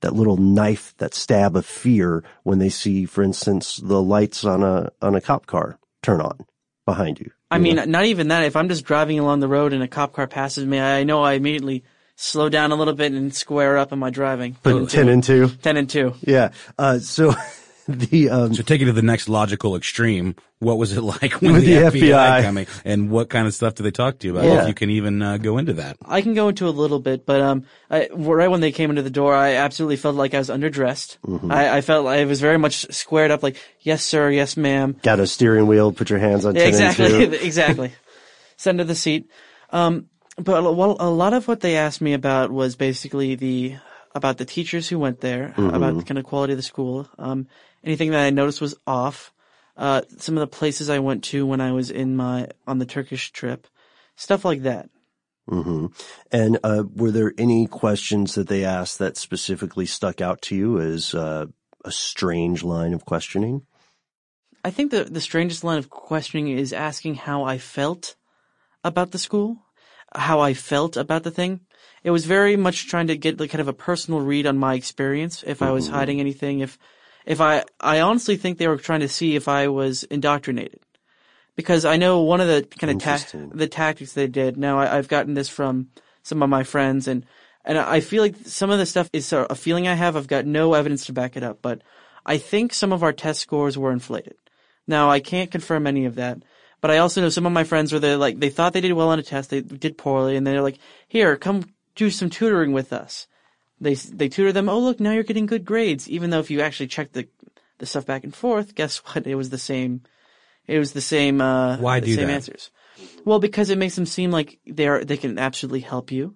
[0.00, 4.64] that little knife, that stab of fear when they see, for instance, the lights on
[4.64, 6.46] a, on a cop car turn on
[6.84, 7.30] behind you.
[7.48, 8.44] I mean, not even that.
[8.44, 11.22] If I'm just driving along the road and a cop car passes me, I know
[11.22, 11.84] I immediately
[12.16, 14.54] slow down a little bit and square up in my driving.
[14.62, 15.48] Put 10 and 2.
[15.48, 16.14] 10 and 2.
[16.22, 16.50] Yeah.
[16.76, 17.34] Uh, so
[18.10, 20.34] the, um, so take it to the next logical extreme.
[20.58, 22.42] What was it like when With the, the FBI, FBI?
[22.42, 24.46] coming and what kind of stuff do they talk to you about?
[24.46, 24.62] Yeah.
[24.62, 25.96] If you can even uh, go into that.
[26.04, 29.02] I can go into a little bit, but um, I, right when they came into
[29.02, 31.16] the door, I absolutely felt like I was underdressed.
[31.26, 31.50] Mhm.
[31.52, 34.96] I, I felt like I was very much squared up, like yes sir, yes ma'am.
[35.02, 37.38] got a steering wheel, put your hands on 10 exactly, and 2.
[37.40, 37.92] exactly.
[38.56, 39.30] Send to the seat.
[39.70, 43.76] Um, but a, well, a lot of what they asked me about was basically the
[44.14, 45.74] about the teachers who went there, Mhm.
[45.74, 47.08] about the kind of quality of the school.
[47.18, 47.46] Um,
[47.84, 49.32] anything that I noticed was off.
[49.76, 52.86] Uh, some of the places I went to when I was in my on the
[52.86, 53.66] Turkish trip,
[54.16, 54.90] stuff like that.
[55.48, 55.86] hmm
[56.30, 60.78] And uh, were there any questions that they asked that specifically stuck out to you
[60.80, 61.46] as uh,
[61.84, 63.62] a strange line of questioning?
[64.62, 68.16] I think the the strangest line of questioning is asking how I felt
[68.84, 69.64] about the school,
[70.14, 71.60] how I felt about the thing.
[72.04, 74.74] It was very much trying to get like kind of a personal read on my
[74.74, 75.42] experience.
[75.46, 75.92] If I was Mhm.
[75.92, 76.78] hiding anything, if
[77.26, 80.80] if I I honestly think they were trying to see if I was indoctrinated,
[81.56, 84.56] because I know one of the kind of ta- the tactics they did.
[84.56, 85.88] Now I, I've gotten this from
[86.22, 87.26] some of my friends, and
[87.64, 90.16] and I feel like some of the stuff is a feeling I have.
[90.16, 91.82] I've got no evidence to back it up, but
[92.24, 94.36] I think some of our test scores were inflated.
[94.86, 96.38] Now I can't confirm any of that,
[96.80, 98.92] but I also know some of my friends were there like they thought they did
[98.92, 101.64] well on a test, they did poorly, and they're like, "Here, come
[101.94, 103.26] do some tutoring with us."
[103.80, 104.68] They they tutor them.
[104.68, 107.28] Oh, look, now you're getting good grades, even though if you actually check the
[107.78, 109.26] the stuff back and forth, guess what?
[109.26, 110.02] It was the same.
[110.66, 111.40] It was the same.
[111.40, 112.32] Uh, Why the do same that?
[112.34, 112.70] answers?
[113.24, 116.34] Well, because it makes them seem like they're they can absolutely help you.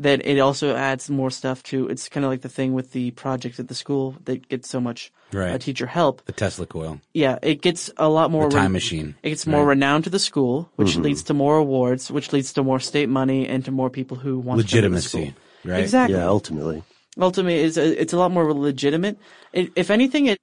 [0.00, 1.88] That it also adds more stuff to.
[1.88, 4.80] It's kind of like the thing with the project at the school that gets so
[4.80, 5.52] much Right.
[5.54, 6.24] uh, teacher help.
[6.26, 7.00] The Tesla coil.
[7.12, 9.68] Yeah, it gets a lot more The time machine, It gets more right.
[9.70, 11.02] renowned to the school, which Mhm.
[11.04, 14.38] leads to more awards, which leads to more state money and to more people who
[14.38, 15.34] want to come to the Legitimacy, school.
[15.64, 15.80] Right?
[15.80, 16.16] Exactly.
[16.16, 16.82] Yeah, ultimately.
[17.18, 19.18] Ultimately, it's a, it's a lot more legitimate.
[19.52, 20.38] It, if anything, it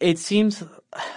[0.00, 0.62] it seems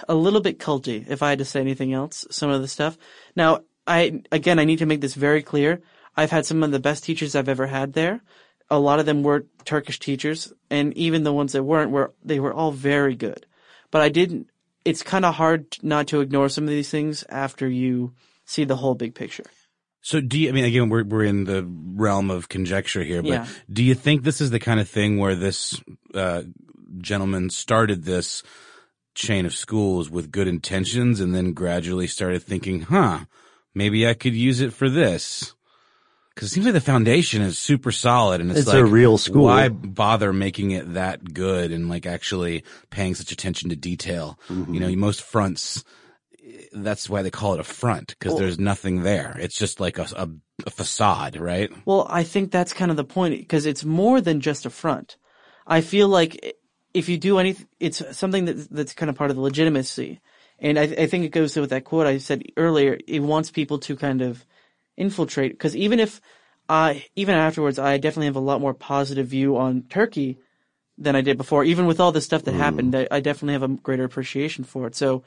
[0.08, 1.06] a little bit culty.
[1.08, 2.96] If I had to say anything else, some of the stuff.
[3.36, 5.82] Now, I again, I need to make this very clear.
[6.16, 8.20] I've had some of the best teachers I've ever had there.
[8.68, 12.40] A lot of them were Turkish teachers, and even the ones that weren't were they
[12.40, 13.46] were all very good.
[13.90, 14.48] But I didn't.
[14.84, 18.76] It's kind of hard not to ignore some of these things after you see the
[18.76, 19.44] whole big picture.
[20.02, 23.28] So do you, I mean, again, we're, we're in the realm of conjecture here, but
[23.28, 23.46] Yeah.
[23.70, 25.80] do you think this is the kind of thing where this,
[26.14, 26.42] uh,
[26.98, 28.42] gentleman started this
[29.14, 33.20] chain of schools with good intentions and then gradually started thinking, huh,
[33.74, 35.54] maybe I could use it for this?
[36.36, 39.18] Cause it seems like the foundation is super solid and it's, It's like, a real
[39.18, 39.44] school.
[39.44, 44.38] Why bother making it that good and like actually paying such attention to detail?
[44.48, 44.72] Mm-hmm.
[44.72, 45.84] You know, most fronts,
[46.72, 49.36] that's why they call it a front because Well- there's nothing there.
[49.40, 50.28] It's just like a, a,
[50.66, 51.70] a facade, right?
[51.84, 55.16] Well, I think that's kind of the point because it's more than just a front.
[55.66, 56.56] I feel like
[56.94, 60.20] if you do anything, it's something that, that's kind of part of the legitimacy.
[60.58, 62.98] And I, I think it goes with that quote I said earlier.
[63.06, 64.44] It wants people to kind of
[64.96, 66.20] infiltrate because even if
[66.68, 70.38] I, even afterwards, I definitely have a lot more positive view on Turkey
[70.98, 71.64] than I did before.
[71.64, 72.58] Even with all the stuff that mm.
[72.58, 74.94] happened, I, I definitely have a greater appreciation for it.
[74.94, 75.24] So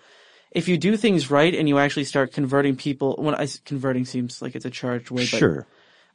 [0.53, 4.41] if you do things right and you actually start converting people, when I converting seems
[4.41, 5.67] like it's a charged word, but Sure.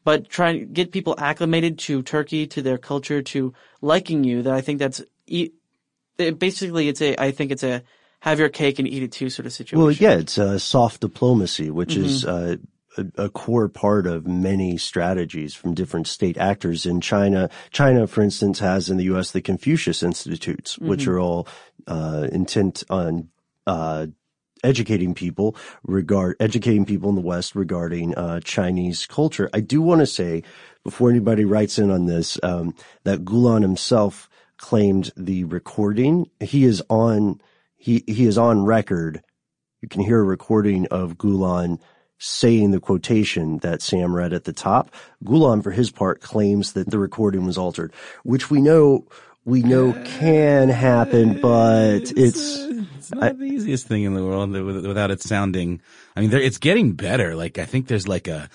[0.04, 4.54] but try to get people acclimated to Turkey, to their culture, to liking you, then
[4.54, 5.50] I think that's e-
[6.18, 7.82] it- basically it's a I think it's a
[8.20, 9.80] have your cake and eat it too sort of situation.
[9.80, 12.28] Well, yeah, it's uh, soft diplomacy, which is Mhm.
[12.28, 12.56] uh,
[13.16, 17.48] a, a core part of many strategies from different state actors in China.
[17.70, 19.30] China, for instance, has in the U.S.
[19.30, 21.08] the Confucius Institutes, which Mhm.
[21.12, 21.48] are all
[21.86, 23.28] uh, intent on
[23.68, 24.06] uh,
[24.64, 29.50] educating people regard educating people in the West regarding uh, Chinese culture.
[29.52, 30.42] I do want to say
[30.84, 36.30] before anybody writes in on this um, that Gulen himself claimed the recording.
[36.40, 37.40] He is on
[37.76, 39.22] he he is on record.
[39.80, 41.78] You can hear a recording of Gulen
[42.18, 44.92] saying the quotation that Sam read at the top.
[45.24, 47.92] Gulen, for his part, claims that the recording was altered,
[48.24, 49.06] which we know
[49.48, 52.56] we know can happen, but it's
[52.96, 55.80] It's not the easiest thing in the world without it sounding.
[56.14, 57.34] I mean, there, it's getting better.
[57.34, 58.48] Like I think there's like a.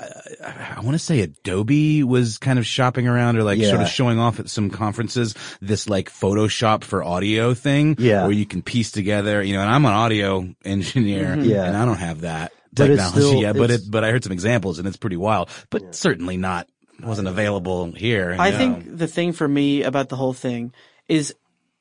[0.00, 3.68] I want to say Adobe was kind of shopping around or like Yeah.
[3.70, 7.94] sort of showing off at some conferences this like Photoshop for audio thing.
[7.98, 8.22] Yeah.
[8.24, 11.46] Where you can piece together, you know, and I'm an audio engineer Mhm.
[11.46, 11.64] Yeah.
[11.64, 14.24] and I don't have that But it's technology still- yet, but it, but I heard
[14.24, 16.66] some examples and it's pretty wild, but certainly not,
[17.02, 18.36] wasn't available here.
[18.38, 18.56] I no.
[18.56, 20.72] think the thing for me about the whole thing
[21.08, 21.34] is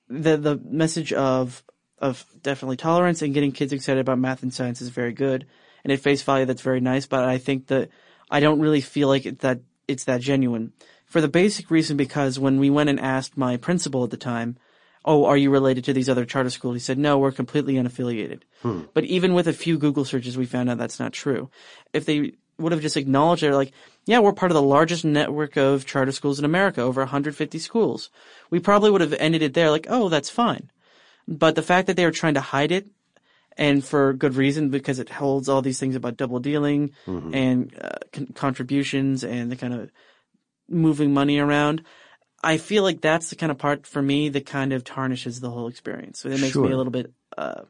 [0.09, 1.63] the the message of
[1.99, 5.45] of definitely tolerance and getting kids excited about math and science is very good,
[5.83, 7.05] and at face value that's very nice.
[7.05, 7.89] But I think that
[8.29, 10.73] I don't really feel like it, that it's that genuine
[11.05, 14.57] for the basic reason because when we went and asked my principal at the time,
[15.05, 18.41] "Oh, are you related to these other charter schools?" He said, "No, we're completely unaffiliated."
[18.61, 18.81] Hmm.
[18.93, 21.49] But even with a few Google searches, we found out that's not true.
[21.93, 23.71] If they would have just acknowledged it, like,
[24.05, 28.09] yeah, we're part of the largest network of charter schools in America, over 150 schools.
[28.49, 30.69] We probably would have ended it there, like, oh, that's fine.
[31.27, 32.87] But the fact that they were trying to hide it,
[33.57, 37.35] and for good reason, because it holds all these things about double dealing Mhm.
[37.35, 39.91] and uh, con- contributions and the kind of
[40.67, 41.83] moving money around.
[42.43, 45.49] I feel like that's the kind of part for me that kind of tarnishes the
[45.49, 46.19] whole experience.
[46.19, 47.61] So it makes me a little bit uh,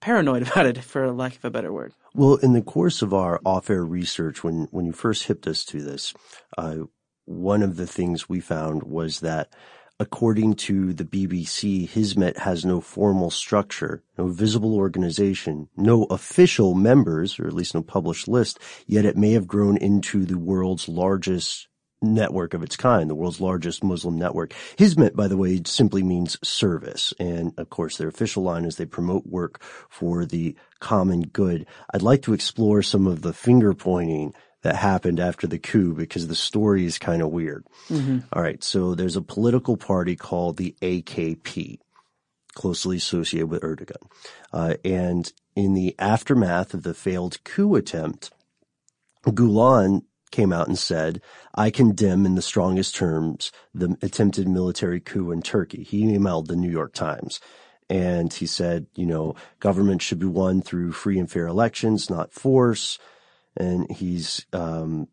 [0.00, 1.92] paranoid about it, for lack of a better word.
[2.16, 5.82] Well, in the course of our off-air research, when when you first hipped us to
[5.82, 6.14] this,
[6.56, 6.76] uh,
[7.24, 9.52] one of the things we found was that,
[9.98, 17.40] according to the BBC, Hizmet has no formal structure, no visible organization, no official members,
[17.40, 18.60] or at least no published list.
[18.86, 21.66] Yet it may have grown into the world's largest
[22.04, 24.52] network of its kind, the world's largest Muslim network.
[24.76, 27.12] Hizmet, by the way, simply means service.
[27.18, 31.66] And of course, their official line is they promote work for the common good.
[31.92, 36.26] I'd like to explore some of the finger pointing that happened after the coup because
[36.26, 37.66] the story is kind of weird.
[37.88, 38.24] Mhm.
[38.32, 38.62] All right.
[38.64, 41.78] So there's a political party called the AKP,
[42.54, 44.08] closely associated with Erdogan.
[44.52, 48.30] Uh, and in the aftermath of the failed coup attempt,
[49.26, 50.02] Gulen
[50.34, 51.22] came out and said,
[51.54, 55.84] I condemn in the strongest terms the attempted military coup in Turkey.
[55.84, 57.40] He emailed the New York Times
[57.88, 62.32] and he said, you know, government should be won through free and fair elections, not
[62.32, 62.98] force.
[63.56, 65.06] And he's, um,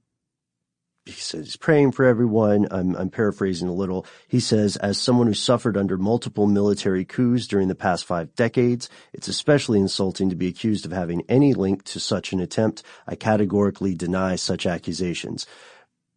[1.06, 2.68] he's praying for everyone.
[2.72, 4.06] I'm, I'm paraphrasing a little.
[4.28, 8.89] He says, as someone who suffered under multiple military coups during the past five decades,
[9.14, 12.84] it's especially insulting to be accused of having any link to such an attempt.
[13.08, 15.47] I categorically deny such accusations.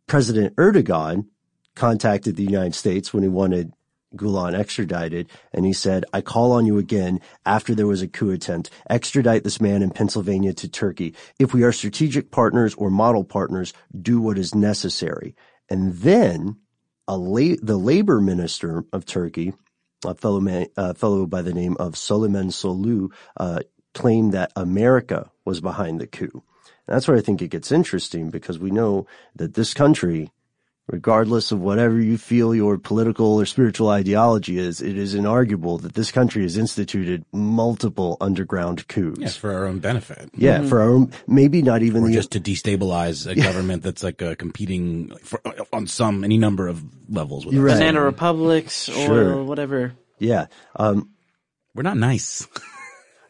[0.06, 1.26] President Erdogan
[1.74, 3.72] contacted the United States when he wanted
[4.16, 8.30] Gulen extradited, and he said, I call on you again after there was a coup
[8.30, 8.70] attempt.
[8.88, 11.14] Extradite this man in Pennsylvania to Turkey.
[11.38, 15.34] If we are strategic partners or model partners, do what is necessary.
[15.68, 16.56] And then
[17.08, 19.54] a la- the labor minister of Turkey,
[20.04, 23.60] a fellow man, a fellow by the name of Suleyman Soylu, uh,
[23.94, 26.42] claimed that America was behind the coup.
[26.86, 29.06] And that's where I think it gets interesting because we know
[29.36, 30.30] that this country
[30.86, 35.94] regardless of whatever you feel your political or spiritual ideology is, it is inarguable that
[35.94, 39.18] this country has instituted multiple underground coups.
[39.20, 40.30] Yes, for our own benefit.
[40.36, 44.02] Yeah, for our own, maybe not even or the, just to destabilize a government that's
[44.02, 45.40] like uh, competing for,
[45.72, 47.78] on some any number of levels with us.
[47.78, 49.42] Banana republics or Sure.
[49.44, 49.94] whatever.
[50.18, 51.10] yeah, um,
[51.74, 52.46] We're not nice.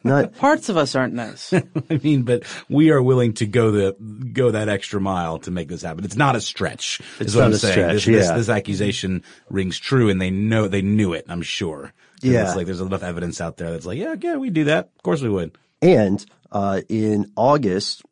[0.05, 1.53] not, Parts of us aren't nice.
[1.89, 3.93] I mean, but we are willing to go the
[4.31, 6.05] go that extra mile to make this happen.
[6.05, 7.01] It's not a stretch.
[7.19, 7.73] It's is what not I'm a saying.
[7.73, 8.37] stretch, This, this, yeah.
[8.37, 11.25] this accusation rings true, and they know they knew it.
[11.27, 11.91] I'm sure.
[12.21, 12.45] Yeah.
[12.47, 14.91] it's like there's enough evidence out there that's like, yeah, yeah, we do that.
[14.95, 15.57] Of course we would.
[15.81, 18.03] And uh, in August,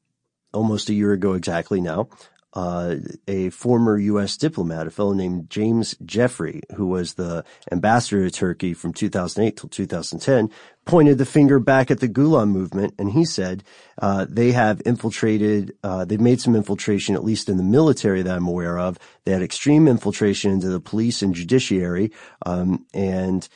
[0.53, 2.09] almost a year ago exactly now,
[2.53, 2.95] uh,
[3.27, 4.37] a former U.S.
[4.37, 9.69] diplomat, a fellow named James Jeffrey, who was the ambassador to Turkey from 2008 till
[9.69, 10.51] 2010,
[10.85, 13.63] pointed the finger back at the Gulen movement, and he said
[13.99, 15.75] uh, they have infiltrated.
[15.83, 18.99] Uh, they've made some infiltration, at least in the military that I'm aware of.
[19.25, 22.11] They had extreme infiltration into the police and judiciary,
[22.45, 23.47] um, and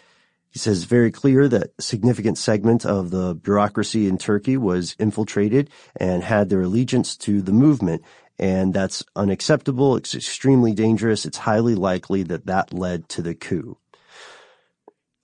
[0.49, 6.23] he says very clear that significant segment of the bureaucracy in Turkey was infiltrated and
[6.23, 8.01] had their allegiance to the movement.
[8.39, 9.95] And that's unacceptable.
[9.95, 11.25] It's extremely dangerous.
[11.25, 13.77] It's highly likely that that led to the coup.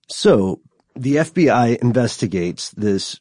[0.08, 0.62] So
[0.96, 3.20] the FBI investigates this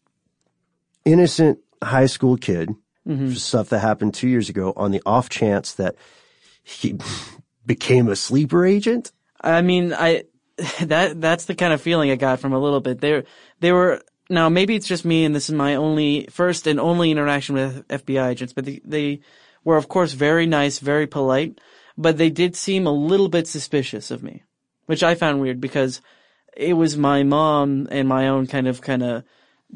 [1.05, 2.71] innocent high school kid
[3.07, 3.37] Mhm.
[3.37, 5.97] stuff that happened two years ago on the off chance that
[6.63, 6.97] he
[7.67, 9.11] became a sleeper agent.
[9.41, 10.25] I mean, I
[10.83, 13.01] that that's the kind of feeling I got from a little bit.
[13.01, 13.25] They
[13.59, 17.11] they were now maybe it's just me, and this is my only first and only
[17.11, 19.21] interaction with FBI agents, but they, they
[19.65, 21.61] were of course very nice, very polite,
[21.97, 24.43] but they did seem a little bit suspicious of me,
[24.87, 26.01] which I found weird because
[26.57, 29.25] it was my mom and my own kind of kind of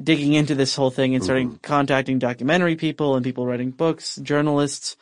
[0.03, 1.57] digging into this whole thing and starting Mm-hmm.
[1.63, 4.97] contacting documentary people and people writing books, journalists.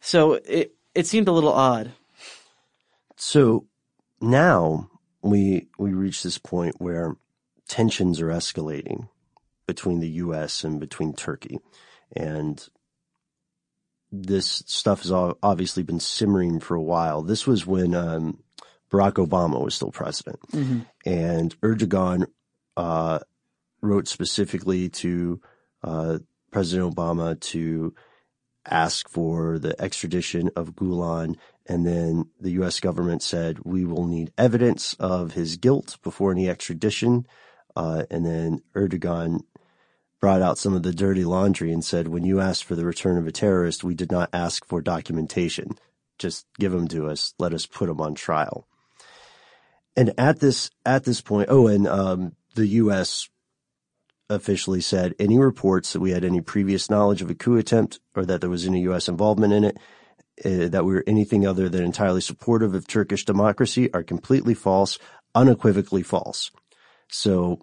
[0.00, 1.92] So it it seemed a little odd.
[3.16, 3.66] So
[4.20, 4.90] now
[5.22, 7.16] we we reach this point where
[7.68, 9.08] tensions are escalating
[9.66, 10.64] between the U.S.
[10.64, 11.58] and between Turkey,
[12.14, 12.68] and
[14.26, 17.22] this stuff has obviously been simmering for a while.
[17.22, 18.42] This was when um,
[18.90, 20.86] Barack Obama was still president, Mhm.
[21.06, 22.26] and Erdogan
[22.76, 23.18] uh,
[23.82, 25.40] wrote specifically to
[25.82, 26.18] uh,
[26.50, 27.94] President Obama to
[28.70, 32.80] ask for the extradition of Gulen, and then the U.S.
[32.80, 37.26] government said we will need evidence of his guilt before any extradition,
[37.76, 39.40] uh, and then Erdogan
[40.20, 43.18] brought out some of the dirty laundry and said, when you asked for the return
[43.18, 45.78] of a terrorist, we did not ask for documentation.
[46.18, 47.34] Just give them to us.
[47.38, 48.66] Let us put them on trial.
[49.96, 53.28] And at this, at this point, oh, and, um, the U.S.
[54.28, 58.24] officially said any reports that we had any previous knowledge of a coup attempt or
[58.26, 59.08] that there was any U.S.
[59.08, 59.76] involvement in it,
[60.44, 64.98] uh, that we were anything other than entirely supportive of Turkish democracy are completely false,
[65.34, 66.50] unequivocally false.
[67.08, 67.60] So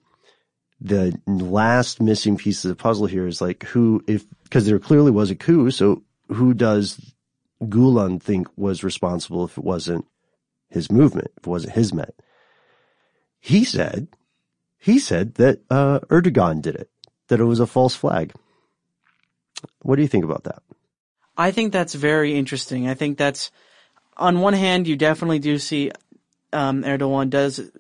[0.80, 5.12] the last missing piece of the puzzle here is like who, if, because there clearly
[5.12, 7.14] was a coup, so who does
[7.64, 10.06] Gulen think was responsible if it wasn't
[10.70, 12.12] his movement, if it wasn't his men?
[13.40, 14.08] He said,
[14.78, 16.90] he said that uh, Erdogan did it,
[17.28, 18.34] that it was a false flag.
[19.82, 20.62] What do you think about that?
[21.38, 22.88] I think that's very interesting.
[22.88, 23.52] I think that's
[24.18, 25.92] on one hand, you definitely do see
[26.54, 27.72] um, Erdogan does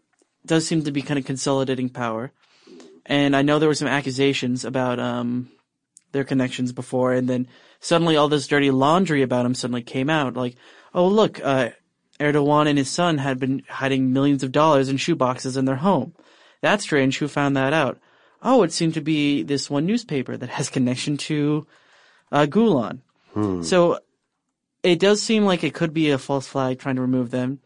[0.45, 2.31] does seem to be kind of consolidating power,
[3.05, 5.49] and I know there were some accusations about um,
[6.11, 7.47] their connections before, and then
[7.79, 10.35] suddenly all this dirty laundry about him suddenly came out.
[10.35, 10.55] Like,
[10.93, 11.69] oh look, uh,
[12.19, 16.13] Erdogan and his son had been hiding millions of dollars in shoeboxes in their home.
[16.61, 17.17] That's strange.
[17.17, 17.99] Who found that out?
[18.41, 21.67] Oh, it seemed to be this one newspaper that has connection to
[22.31, 23.01] uh, Gulen.
[23.63, 23.99] So
[24.83, 27.59] it does seem like it could be a false flag trying to remove them.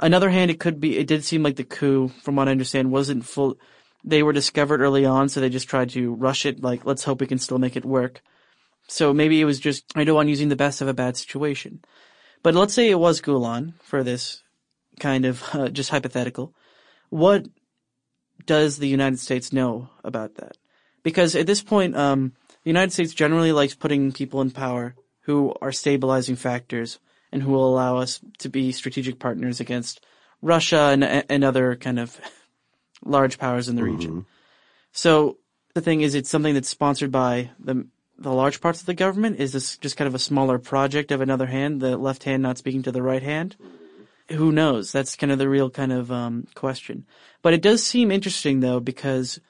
[0.00, 2.90] Another hand, it could be, it did seem like the coup, from what I understand,
[2.90, 3.56] wasn't full.
[4.04, 7.20] They were discovered early on, so they just tried to rush it, like, let's hope
[7.20, 8.20] we can still make it work.
[8.88, 11.84] So maybe it was just Erdogan using the best of a bad situation.
[12.42, 14.42] But let's say it was Gulen for this
[14.98, 16.54] kind of uh, just hypothetical.
[17.10, 17.46] What
[18.44, 20.56] does the United States know about that?
[21.02, 22.32] Because at this point, um,
[22.64, 26.98] the United States generally likes putting people in power who are stabilizing factors
[27.30, 30.04] and who will allow us to be strategic partners against
[30.40, 32.20] Russia and, and other kind of
[33.04, 34.26] large powers in the region.
[34.92, 35.38] So
[35.74, 37.86] the thing is, it's something that's sponsored by the
[38.18, 39.40] the large parts of the government.
[39.40, 42.58] Is this just kind of a smaller project of another hand, the left hand not
[42.58, 43.56] speaking to the right hand?
[44.30, 44.92] Who knows?
[44.92, 47.06] That's kind of the real kind of um, question.
[47.42, 49.40] But it does seem interesting though, because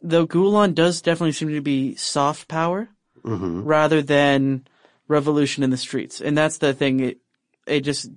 [0.00, 2.88] though Gulen does definitely seem to be soft power
[3.24, 3.62] Mm-hmm.
[3.62, 4.66] rather than
[5.08, 6.20] revolution in the streets.
[6.20, 7.00] And that's the thing.
[7.00, 7.18] It,
[7.66, 8.10] it just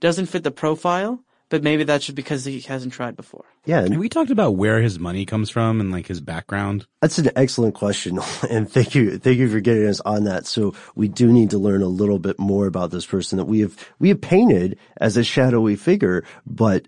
[0.00, 3.44] doesn't fit the profile, but maybe that's just because he hasn't tried before.
[3.66, 3.82] Yeah.
[3.82, 6.86] Have we talked about where his money comes from and like his background?
[7.02, 8.18] That's an excellent question.
[8.48, 9.18] And thank you.
[9.18, 10.46] Thank you for getting us on that.
[10.46, 13.60] So we do need to learn a little bit more about this person that we
[13.60, 16.86] have, we have painted as a shadowy figure, but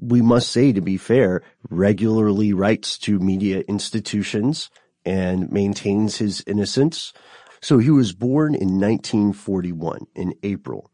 [0.00, 4.70] we must say to be fair, regularly writes to media institutions
[5.04, 7.12] and maintains his innocence.
[7.60, 10.90] So he was born in 1941 in April.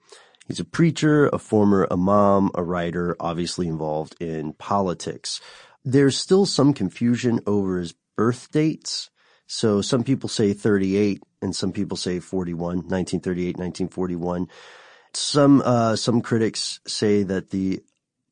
[0.48, 5.42] He's a preacher, a former imam, a writer, obviously involved in politics.
[5.84, 9.10] There's still some confusion over his birth dates.
[9.46, 14.48] So some people say 38 and some people say 41, 1938, 1941.
[15.12, 17.80] Some, uh, some critics say that the,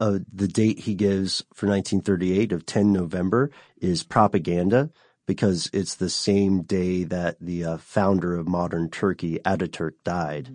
[0.00, 4.90] uh, the date he gives for 1938 of 10 November is propaganda
[5.26, 10.50] because it's the same day that the uh, founder of modern Turkey, Ataturk, died.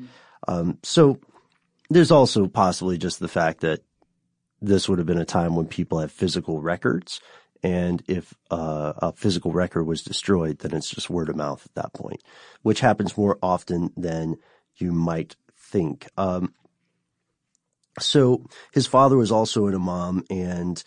[0.48, 1.20] Um, so
[1.92, 3.82] there's also possibly just the fact that
[4.62, 7.20] this would have been a time when people have physical records.
[7.64, 11.76] And if uh, a physical record was destroyed, then it's just word of mouth at
[11.76, 12.24] that point,
[12.62, 14.38] which happens more often than
[14.78, 16.08] you might think.
[16.18, 16.54] Um,
[18.00, 20.82] so his father was also an imam and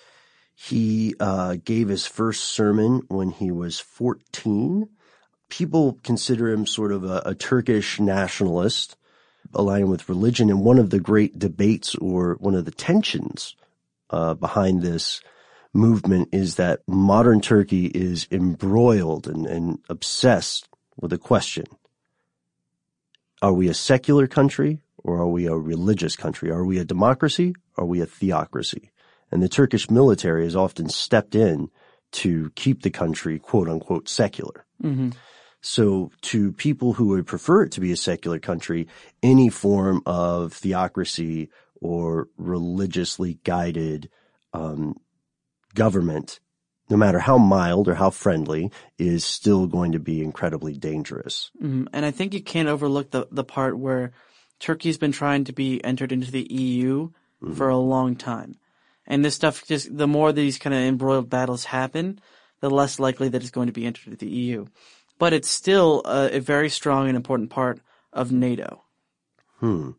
[0.55, 4.89] he uh, gave his first sermon when he was 14.
[5.51, 8.97] People consider him sort of a, a Turkish nationalist
[9.55, 10.51] aligned with religion.
[10.51, 13.57] And one of the great debates or one of the tensions
[14.11, 15.21] uh, behind this
[15.73, 21.67] movement is that modern Turkey is embroiled and, and obsessed with a question.
[23.43, 26.51] Are we a secular country or are we a religious country?
[26.51, 27.55] Are we a democracy?
[27.77, 28.91] Or are we a theocracy?
[29.31, 31.71] And the Turkish military has often stepped in
[32.13, 34.65] to keep the country quote unquote secular.
[34.83, 35.11] Mm-hmm.
[35.65, 38.87] So to people who would prefer it to be a secular country,
[39.23, 41.49] any form of theocracy
[41.81, 44.11] or religiously guided
[44.53, 45.01] um,
[45.75, 46.39] government,
[46.91, 51.51] no matter how mild or how friendly, is still going to be incredibly dangerous.
[51.62, 51.87] Mhm.
[51.95, 54.12] And I think you can't overlook the, the part where
[54.61, 57.09] Turkey's been trying to be entered into the EU
[57.55, 58.57] for a long time.
[59.07, 62.21] And this stuff just, the more these kind of embroiled battles happen,
[62.61, 64.67] the less likely that it's going to be entered into the EU.
[65.19, 67.81] But it's still a, a very strong and important part
[68.12, 68.83] of NATO.
[69.59, 69.93] Hmm.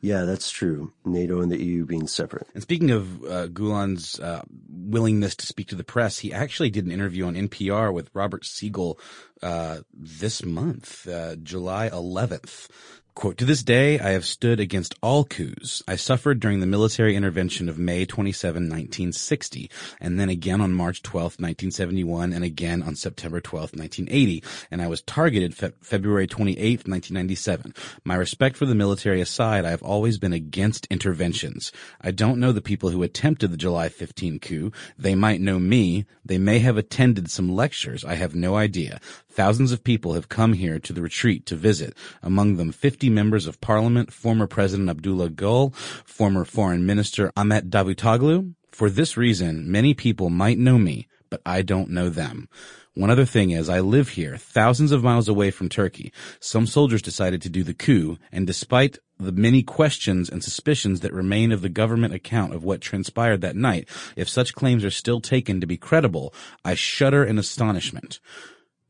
[0.00, 0.92] Yeah, that's true.
[1.06, 2.46] NATO and the EU being separate.
[2.52, 6.84] And speaking of uh, Gulen's uh, willingness to speak to the press, he actually did
[6.84, 8.98] an interview on NPR with Robert Siegel
[9.42, 12.68] uh, this month, uh, July 11th.
[13.14, 15.84] Quote, to this day, I have stood against all coups.
[15.86, 21.00] I suffered during the military intervention of May 27, 1960, and then again on March
[21.00, 24.42] 12, 1971, and again on September 12, 1980,
[24.72, 27.72] and I was targeted fe- February 28, 1997.
[28.02, 31.70] My respect for the military aside, I have always been against interventions.
[32.00, 34.72] I don't know the people who attempted the July 15 coup.
[34.98, 36.04] They might know me.
[36.24, 38.04] They may have attended some lectures.
[38.04, 39.00] I have no idea.
[39.34, 43.48] Thousands of people have come here to the retreat to visit, among them 50 members
[43.48, 48.54] of parliament, former President Abdullah Gül, former Foreign Minister Ahmet Davutoglu.
[48.70, 52.48] For this reason, many people might know me, but I don't know them.
[52.94, 56.12] One other thing is, I live here, thousands of miles away from Turkey.
[56.38, 61.12] Some soldiers decided to do the coup, and despite the many questions and suspicions that
[61.12, 65.20] remain of the government account of what transpired that night, if such claims are still
[65.20, 66.32] taken to be credible,
[66.64, 68.20] I shudder in astonishment.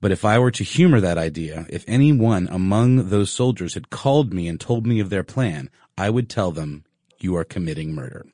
[0.04, 3.88] But if I were to humor that idea, if any one among those soldiers had
[3.88, 6.84] called me and told me of their plan, I would tell them,
[7.20, 8.26] you are committing murder.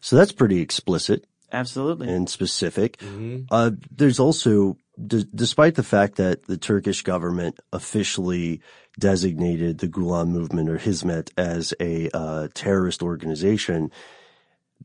[0.00, 1.26] So that's pretty explicit.
[1.52, 2.08] Absolutely.
[2.08, 3.02] And specific.
[3.50, 8.62] Uh, there's also, d- despite the fact that the Turkish government officially
[8.98, 13.90] designated the Gulen movement or Hizmet as a uh, terrorist organization,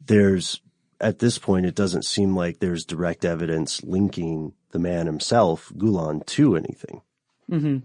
[0.05, 0.59] there's
[0.99, 6.26] at this point it doesn't seem like there's direct evidence linking the man himself, Gulen,
[6.26, 7.01] to anything.
[7.49, 7.78] hmm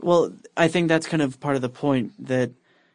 [0.00, 2.50] Well, I think that's kind of part of the point that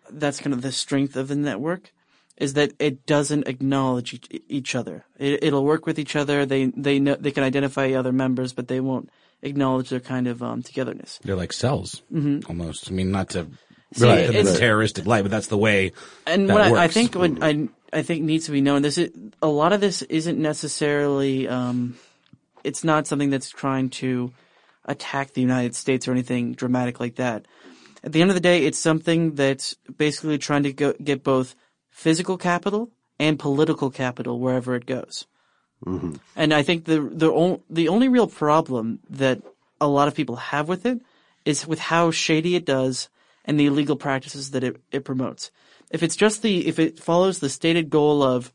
[0.09, 1.91] that's kind of the strength of the network
[2.37, 5.05] is that it doesn't acknowledge each, each other.
[5.19, 6.45] It, it'll work with each other.
[6.45, 9.09] They they know they can identify other members, but they won't
[9.41, 11.19] acknowledge their kind of um, togetherness.
[11.23, 12.47] They're like cells, Mhm.
[12.49, 12.89] almost.
[12.89, 13.47] I mean, not to
[13.93, 15.91] See, right, in it's- the terroristic light, but that's the way
[16.25, 16.81] And that what I, works.
[16.81, 19.09] I think what I I think needs to be known this is
[19.41, 21.95] a lot of this isn't necessarily um,
[22.63, 24.31] it's not something that's trying to
[24.85, 27.45] attack the United States or anything dramatic like that.
[28.03, 31.55] At the end of the day, it's something that's basically trying to go, get both
[31.91, 32.89] physical capital
[33.19, 35.27] and political capital wherever it goes.
[35.85, 36.15] Mm-hmm.
[36.35, 39.41] And I think the the on, the only real problem that
[39.79, 41.01] a lot of people have with it
[41.45, 43.09] is with how shady it does
[43.45, 45.51] and the illegal practices that it, it promotes.
[45.89, 48.53] If it's just the if it follows the stated goal of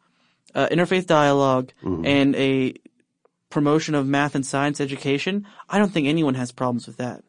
[0.54, 2.74] uh, interfaith dialog and a
[3.50, 7.22] promotion of math and science education, I don't think anyone has problems with that.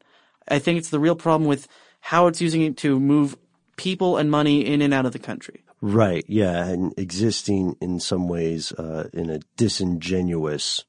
[0.47, 1.67] I think it's the real problem with
[1.99, 3.37] how it's using it to move
[3.75, 5.63] people and money in and out of the country.
[5.81, 6.25] Right.
[6.27, 6.65] Yeah.
[6.65, 10.83] And existing in some ways, uh, in a disingenuous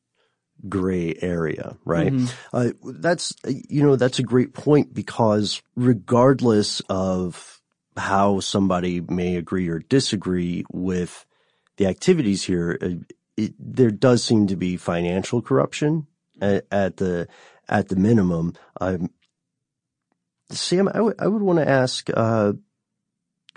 [0.69, 2.13] gray area, right?
[2.13, 2.33] Mhm.
[2.53, 7.61] Uh, that's, you know, that's a great point because regardless of
[7.97, 11.27] how somebody may agree or disagree with
[11.77, 12.89] the activities here, uh,
[13.39, 16.07] it, there does seem to be financial corruption
[16.41, 17.29] at, at the,
[17.69, 18.55] at the minimum.
[18.81, 19.11] Um,
[20.51, 22.55] Sam, I would I would want to ask, uh,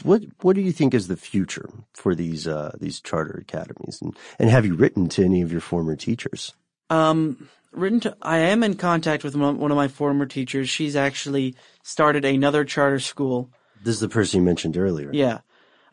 [0.04, 4.16] what what do you think is the future for these uh, these charter academies, and
[4.40, 6.54] and have you written to any of your former teachers?
[6.90, 10.70] Um, written to, I am in contact with one one of my former teachers.
[10.70, 13.50] She's actually started another charter school.
[13.82, 15.12] This is the person you mentioned earlier.
[15.14, 15.40] Yeah.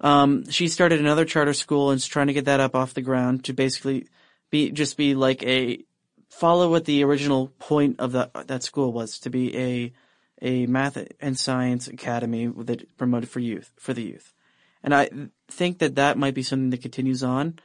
[0.00, 3.02] Um, she started another charter school and is trying to get that up off the
[3.02, 4.06] ground to basically
[4.50, 5.84] be, just be like a,
[6.30, 9.92] follow what the original point of that, that school was to be a,
[10.40, 14.32] a math and science academy that promoted for youth, for the youth.
[14.84, 15.10] And I
[15.50, 17.58] think that that might be something that continues on.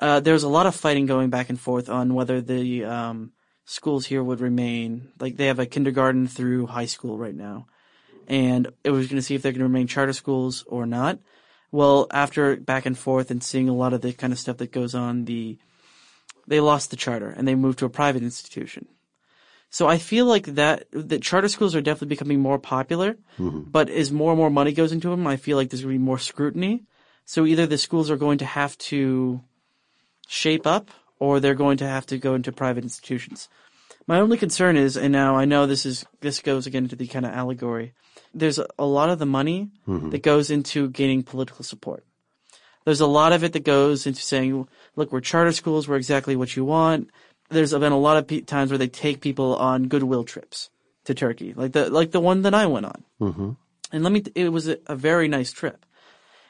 [0.00, 3.32] Uh, there's a lot of fighting going back and forth on whether the, um,
[3.64, 7.66] schools here would remain, like they have a kindergarten through high school right now.
[8.26, 11.18] And it was going to see if they're going to remain charter schools or not.
[11.70, 14.72] Well, after back and forth and seeing a lot of the kind of stuff that
[14.72, 15.58] goes on, the,
[16.46, 18.86] they lost the charter and they moved to a private institution.
[19.70, 23.70] So I feel like that, that charter schools are definitely becoming more popular, mm-hmm.
[23.70, 25.98] but as more and more money goes into them, I feel like there's going to
[25.98, 26.84] be more scrutiny.
[27.26, 29.42] So either the schools are going to have to
[30.26, 33.50] shape up or they're going to have to go into private institutions.
[34.08, 37.06] My only concern is, and now I know this is this goes again into the
[37.06, 37.92] kind of allegory.
[38.34, 40.10] There's a, lot of the money Mhm.
[40.10, 42.04] that goes into gaining political support.
[42.84, 45.86] There's a lot of it that goes into saying, "Look, we're charter schools.
[45.86, 47.10] We're exactly what you want."
[47.50, 50.70] There's been a lot of pe- times where they take people on goodwill trips
[51.04, 53.04] to Turkey, like the like the one that I went on.
[53.20, 53.50] Mm-hmm.
[53.92, 55.84] And let me, it was a, a very nice trip.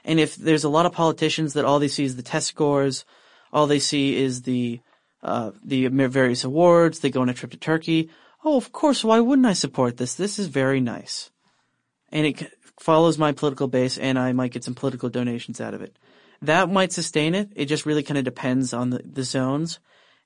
[0.04, 3.04] And if there's a lot of politicians that all they see is the test scores,
[3.52, 4.80] all they see is the,
[5.22, 8.10] uh, the various awards, they go on a trip to Turkey.
[8.44, 10.14] Oh, of course, why wouldn't I support this?
[10.14, 11.30] This is very nice.
[12.10, 15.82] And it follows my political base and I might get some political donations out of
[15.82, 15.98] it.
[16.40, 17.50] That might sustain it.
[17.56, 19.80] It just really kind of depends on the, the zones.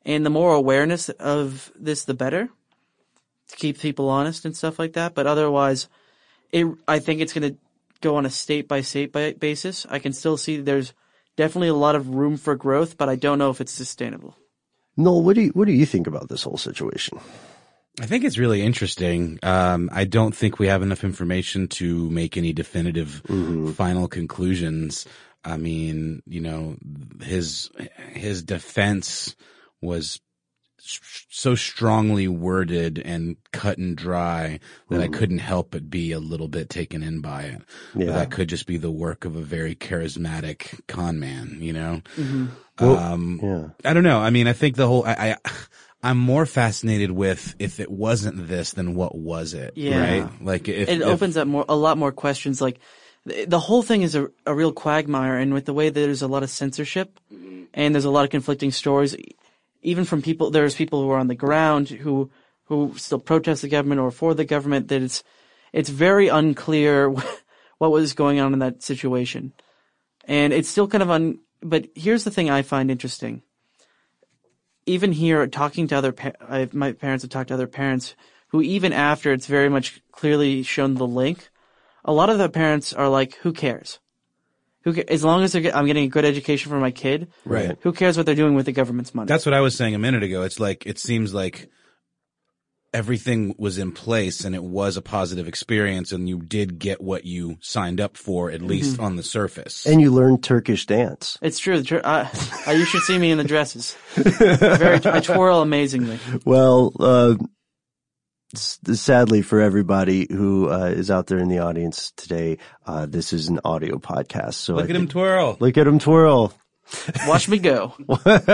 [0.05, 2.51] And the more awareness of this, the better
[3.49, 5.15] to keep people honest and stuff like that.
[5.15, 5.89] But otherwise,
[6.51, 7.59] it, I think it's going to
[8.03, 9.87] go on a state by state basis.
[9.89, 10.93] I can still see there's
[11.37, 14.37] definitely a lot of room for growth, but I don't know if it's sustainable.
[14.97, 17.19] Noel, what do you what do you think about this whole situation?
[18.01, 19.39] I think it's really interesting.
[19.43, 23.23] Um, I don't think we have enough information to make any definitive
[23.77, 25.07] final conclusions.
[25.45, 26.77] I mean, you know,
[27.23, 27.71] his
[28.13, 29.37] his defense
[29.83, 30.21] was
[31.31, 34.59] so strongly worded and cut and dry
[34.91, 35.13] that I Mhm.
[35.13, 37.63] couldn't help but be a little bit taken in by it.
[37.95, 38.13] But Yeah.
[38.13, 42.03] That could just be the work of a very charismatic con man, you know?
[42.17, 42.49] Mhm.
[42.81, 43.69] Well, um, yeah.
[43.85, 44.19] I don't know.
[44.19, 45.51] I mean, I think the whole, I, I,
[46.03, 49.75] I'm more fascinated with if it wasn't this, then what was it?
[49.77, 50.01] Yeah.
[50.23, 50.43] Right?
[50.43, 52.61] Like if, it if- opens up more a lot more questions.
[52.61, 52.81] Like
[53.47, 56.27] the whole thing is a, a real quagmire, and with the way that there's a
[56.27, 57.21] lot of censorship
[57.73, 59.15] and there's a lot of conflicting stories,
[59.83, 60.51] even from people.
[60.51, 62.31] There's people who are on the ground who
[62.65, 64.89] who still protest the government or for the government.
[64.89, 65.23] That it's
[65.73, 67.11] it's very unclear
[67.79, 69.53] what was going on in that situation,
[70.25, 71.41] and it's still kind of un.
[71.61, 73.43] But here's the thing I find interesting.
[74.85, 78.17] Even here, talking to other, pa- I, my parents have talked to other parents
[78.49, 81.51] who, even after it's very much clearly shown the link,
[82.05, 84.01] a lot of the parents are like, "Who cares?
[84.85, 87.77] Who ca- as long as get, I'm getting a good education for my kid, Right.
[87.83, 89.99] Who cares what they're doing with the government's money?" That's what I was saying a
[89.99, 90.43] minute ago.
[90.43, 91.69] It's like, it seems like
[92.95, 97.25] everything was in place and it was a positive experience and you did get what
[97.25, 99.03] you signed up for, at least Mhm.
[99.03, 99.87] on the surface.
[99.87, 101.39] And you learned Turkish dance.
[101.41, 101.79] It's true.
[101.79, 102.29] the tr- I,
[102.67, 103.97] I, you should see me in the dresses.
[104.17, 106.19] Very, I twirl amazingly.
[106.45, 107.47] Well, uh, s-
[108.55, 113.49] sadly for everybody who uh, is out there in the audience today, uh, this is
[113.49, 114.55] an audio podcast.
[114.55, 115.57] So Look I at him twirl.
[115.61, 116.55] Look at him twirl.
[117.27, 117.95] Watch me go.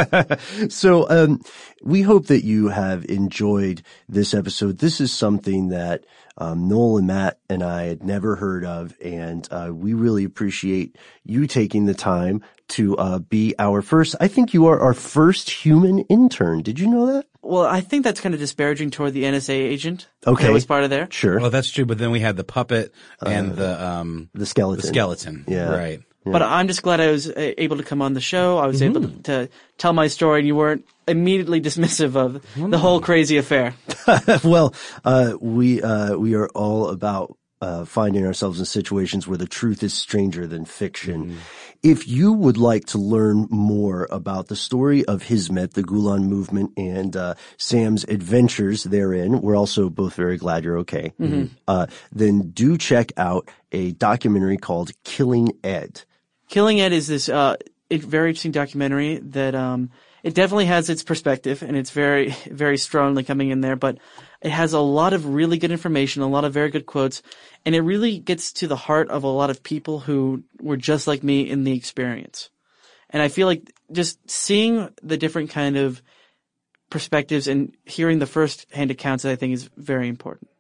[0.68, 1.40] so um,
[1.82, 4.78] we hope that you have enjoyed this episode.
[4.78, 6.05] This is something that
[6.36, 10.96] um, Noel and Matt and I had never heard of, and uh, we really appreciate
[11.24, 14.14] you taking the time to uh, be our first.
[14.20, 16.62] I think you are our first human intern.
[16.62, 17.26] Did you know that?
[17.49, 20.07] Well, I think that's kind of disparaging toward the NSA agent.
[20.26, 20.44] Okay.
[20.44, 21.09] that was part of there.
[21.11, 21.40] Sure.
[21.40, 21.86] Well, that's true.
[21.86, 22.92] But then we had the puppet
[23.24, 24.82] and the, um, the skeleton.
[24.82, 25.44] The skeleton.
[25.49, 25.70] Yeah.
[25.70, 26.03] Right.
[26.24, 28.59] But I'm just glad I was uh, able to come on the show.
[28.59, 32.76] I was able to, to tell my story, and you weren't immediately dismissive of the
[32.76, 33.74] whole crazy affair.
[34.44, 34.74] well,
[35.07, 39.82] uh, we uh, we are all about uh, finding ourselves in situations where the truth
[39.82, 41.38] is stranger than fiction.
[41.83, 46.72] If you would like to learn more about the story of Hizmet, the Gulen movement,
[46.76, 51.12] and uh, Sam's adventures therein, we're also both very glad you're okay.
[51.20, 51.51] Mhm.
[51.68, 56.03] Uh, then do check out a documentary called "Killing Ed."
[56.49, 57.57] Killing Ed is this uh,
[57.91, 59.91] very interesting documentary that um,
[60.22, 63.99] it definitely has its perspective and it's very very strongly coming in there, but
[64.41, 67.22] it has a lot of really good information, a lot of very good quotes,
[67.64, 71.07] and it really gets to the heart of a lot of people who were just
[71.07, 72.51] like me in the experience.
[73.11, 76.03] And I feel like just seeing the different kind of
[76.91, 80.50] perspectives and hearing the first hand accounts, I think is very important.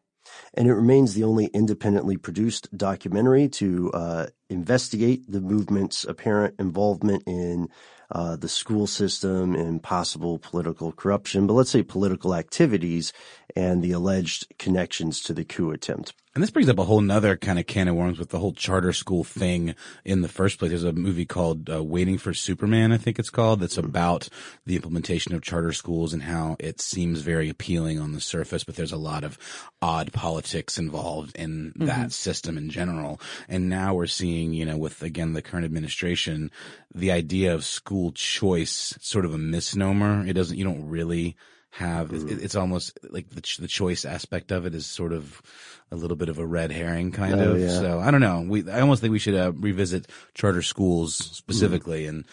[0.54, 7.22] and it remains the only independently produced documentary to uh, investigate the movement's apparent involvement
[7.26, 7.68] in
[8.10, 13.12] uh, the school system and possible political corruption, but let's say political activities
[13.54, 16.14] and the alleged connections to the coup attempt.
[16.34, 18.52] And this brings up a whole nother kind of can of worms with the whole
[18.52, 19.74] charter school thing
[20.04, 20.70] in the first place.
[20.70, 24.28] There's a movie called uh, Waiting for Superman, I think it's called, that's about
[24.66, 28.76] the implementation of charter schools and how it seems very appealing on the surface, but
[28.76, 29.38] there's a lot of
[29.82, 32.12] odd politics involved in that Mhm.
[32.12, 33.20] system in general.
[33.48, 36.50] And now we're seeing, you know, with again the current administration,
[36.94, 40.24] the idea of school choice sort of a misnomer.
[40.26, 41.36] It doesn't, you don't really
[41.70, 45.42] have, it, it's almost like the, ch- the choice aspect of it is sort of
[45.90, 47.60] a little bit of a red herring kind Oh, of.
[47.60, 47.68] yeah.
[47.70, 48.44] So I don't know.
[48.46, 52.24] We, I almost think we should uh, revisit charter schools specifically and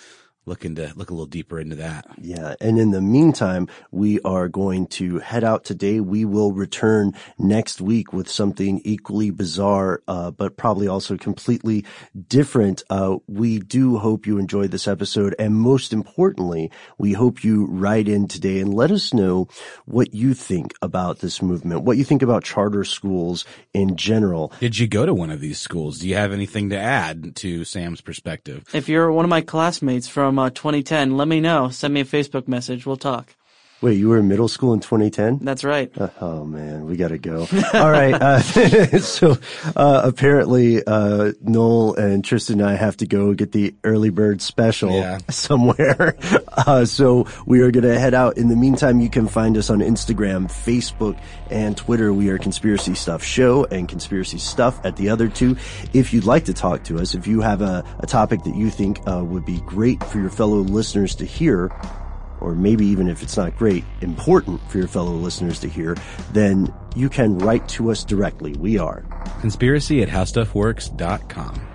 [0.46, 2.06] looking to look a little deeper into that.
[2.20, 2.56] Yeah.
[2.62, 6.00] And in the meantime, we are going to head out today.
[6.00, 11.86] We will return next week with something equally bizarre, uh, but probably also completely
[12.28, 12.84] different.
[12.90, 15.36] Uh, we do hope you enjoyed this episode.
[15.40, 19.48] And most importantly, we hope you write in today and let us know
[19.86, 24.54] what you think about this movement, what you think about charter schools in general.
[24.60, 26.00] Did you go to one of these schools?
[26.00, 28.64] Do you have anything to add to Sam's perspective?
[28.74, 31.70] If you're one of my classmates from uh, 2010, let me know.
[31.70, 32.86] Send me a Facebook message.
[32.86, 33.36] We'll talk.
[33.82, 35.40] Wait, you were in middle school in 2010?
[35.44, 35.92] That's right.
[36.00, 37.42] Uh, oh man, we gotta go.
[37.74, 38.14] All right.
[38.14, 38.40] Uh,
[39.00, 39.38] so,
[39.76, 44.42] uh, apparently, uh, Noel and Tristan and I have to go get the early bird
[44.42, 45.20] special Yeah.
[45.30, 46.16] somewhere.
[46.68, 48.38] Uh, so we are gonna head out.
[48.38, 51.20] In the meantime, you can find us on Instagram, Facebook,
[51.52, 52.14] and Twitter.
[52.14, 55.58] We are Conspiracy Stuff Show and Conspiracy Stuff at the other two.
[55.94, 58.70] If you'd like to talk to us, if you have a, a topic that you
[58.70, 61.70] think, uh, would be great for your fellow listeners to hear,
[62.46, 65.98] or maybe even if it's not great, important for your fellow listeners to hear,
[66.32, 68.54] then you can write to us directly.
[68.54, 69.04] We are
[69.42, 71.75] Conspiracy at howstuffworks.com.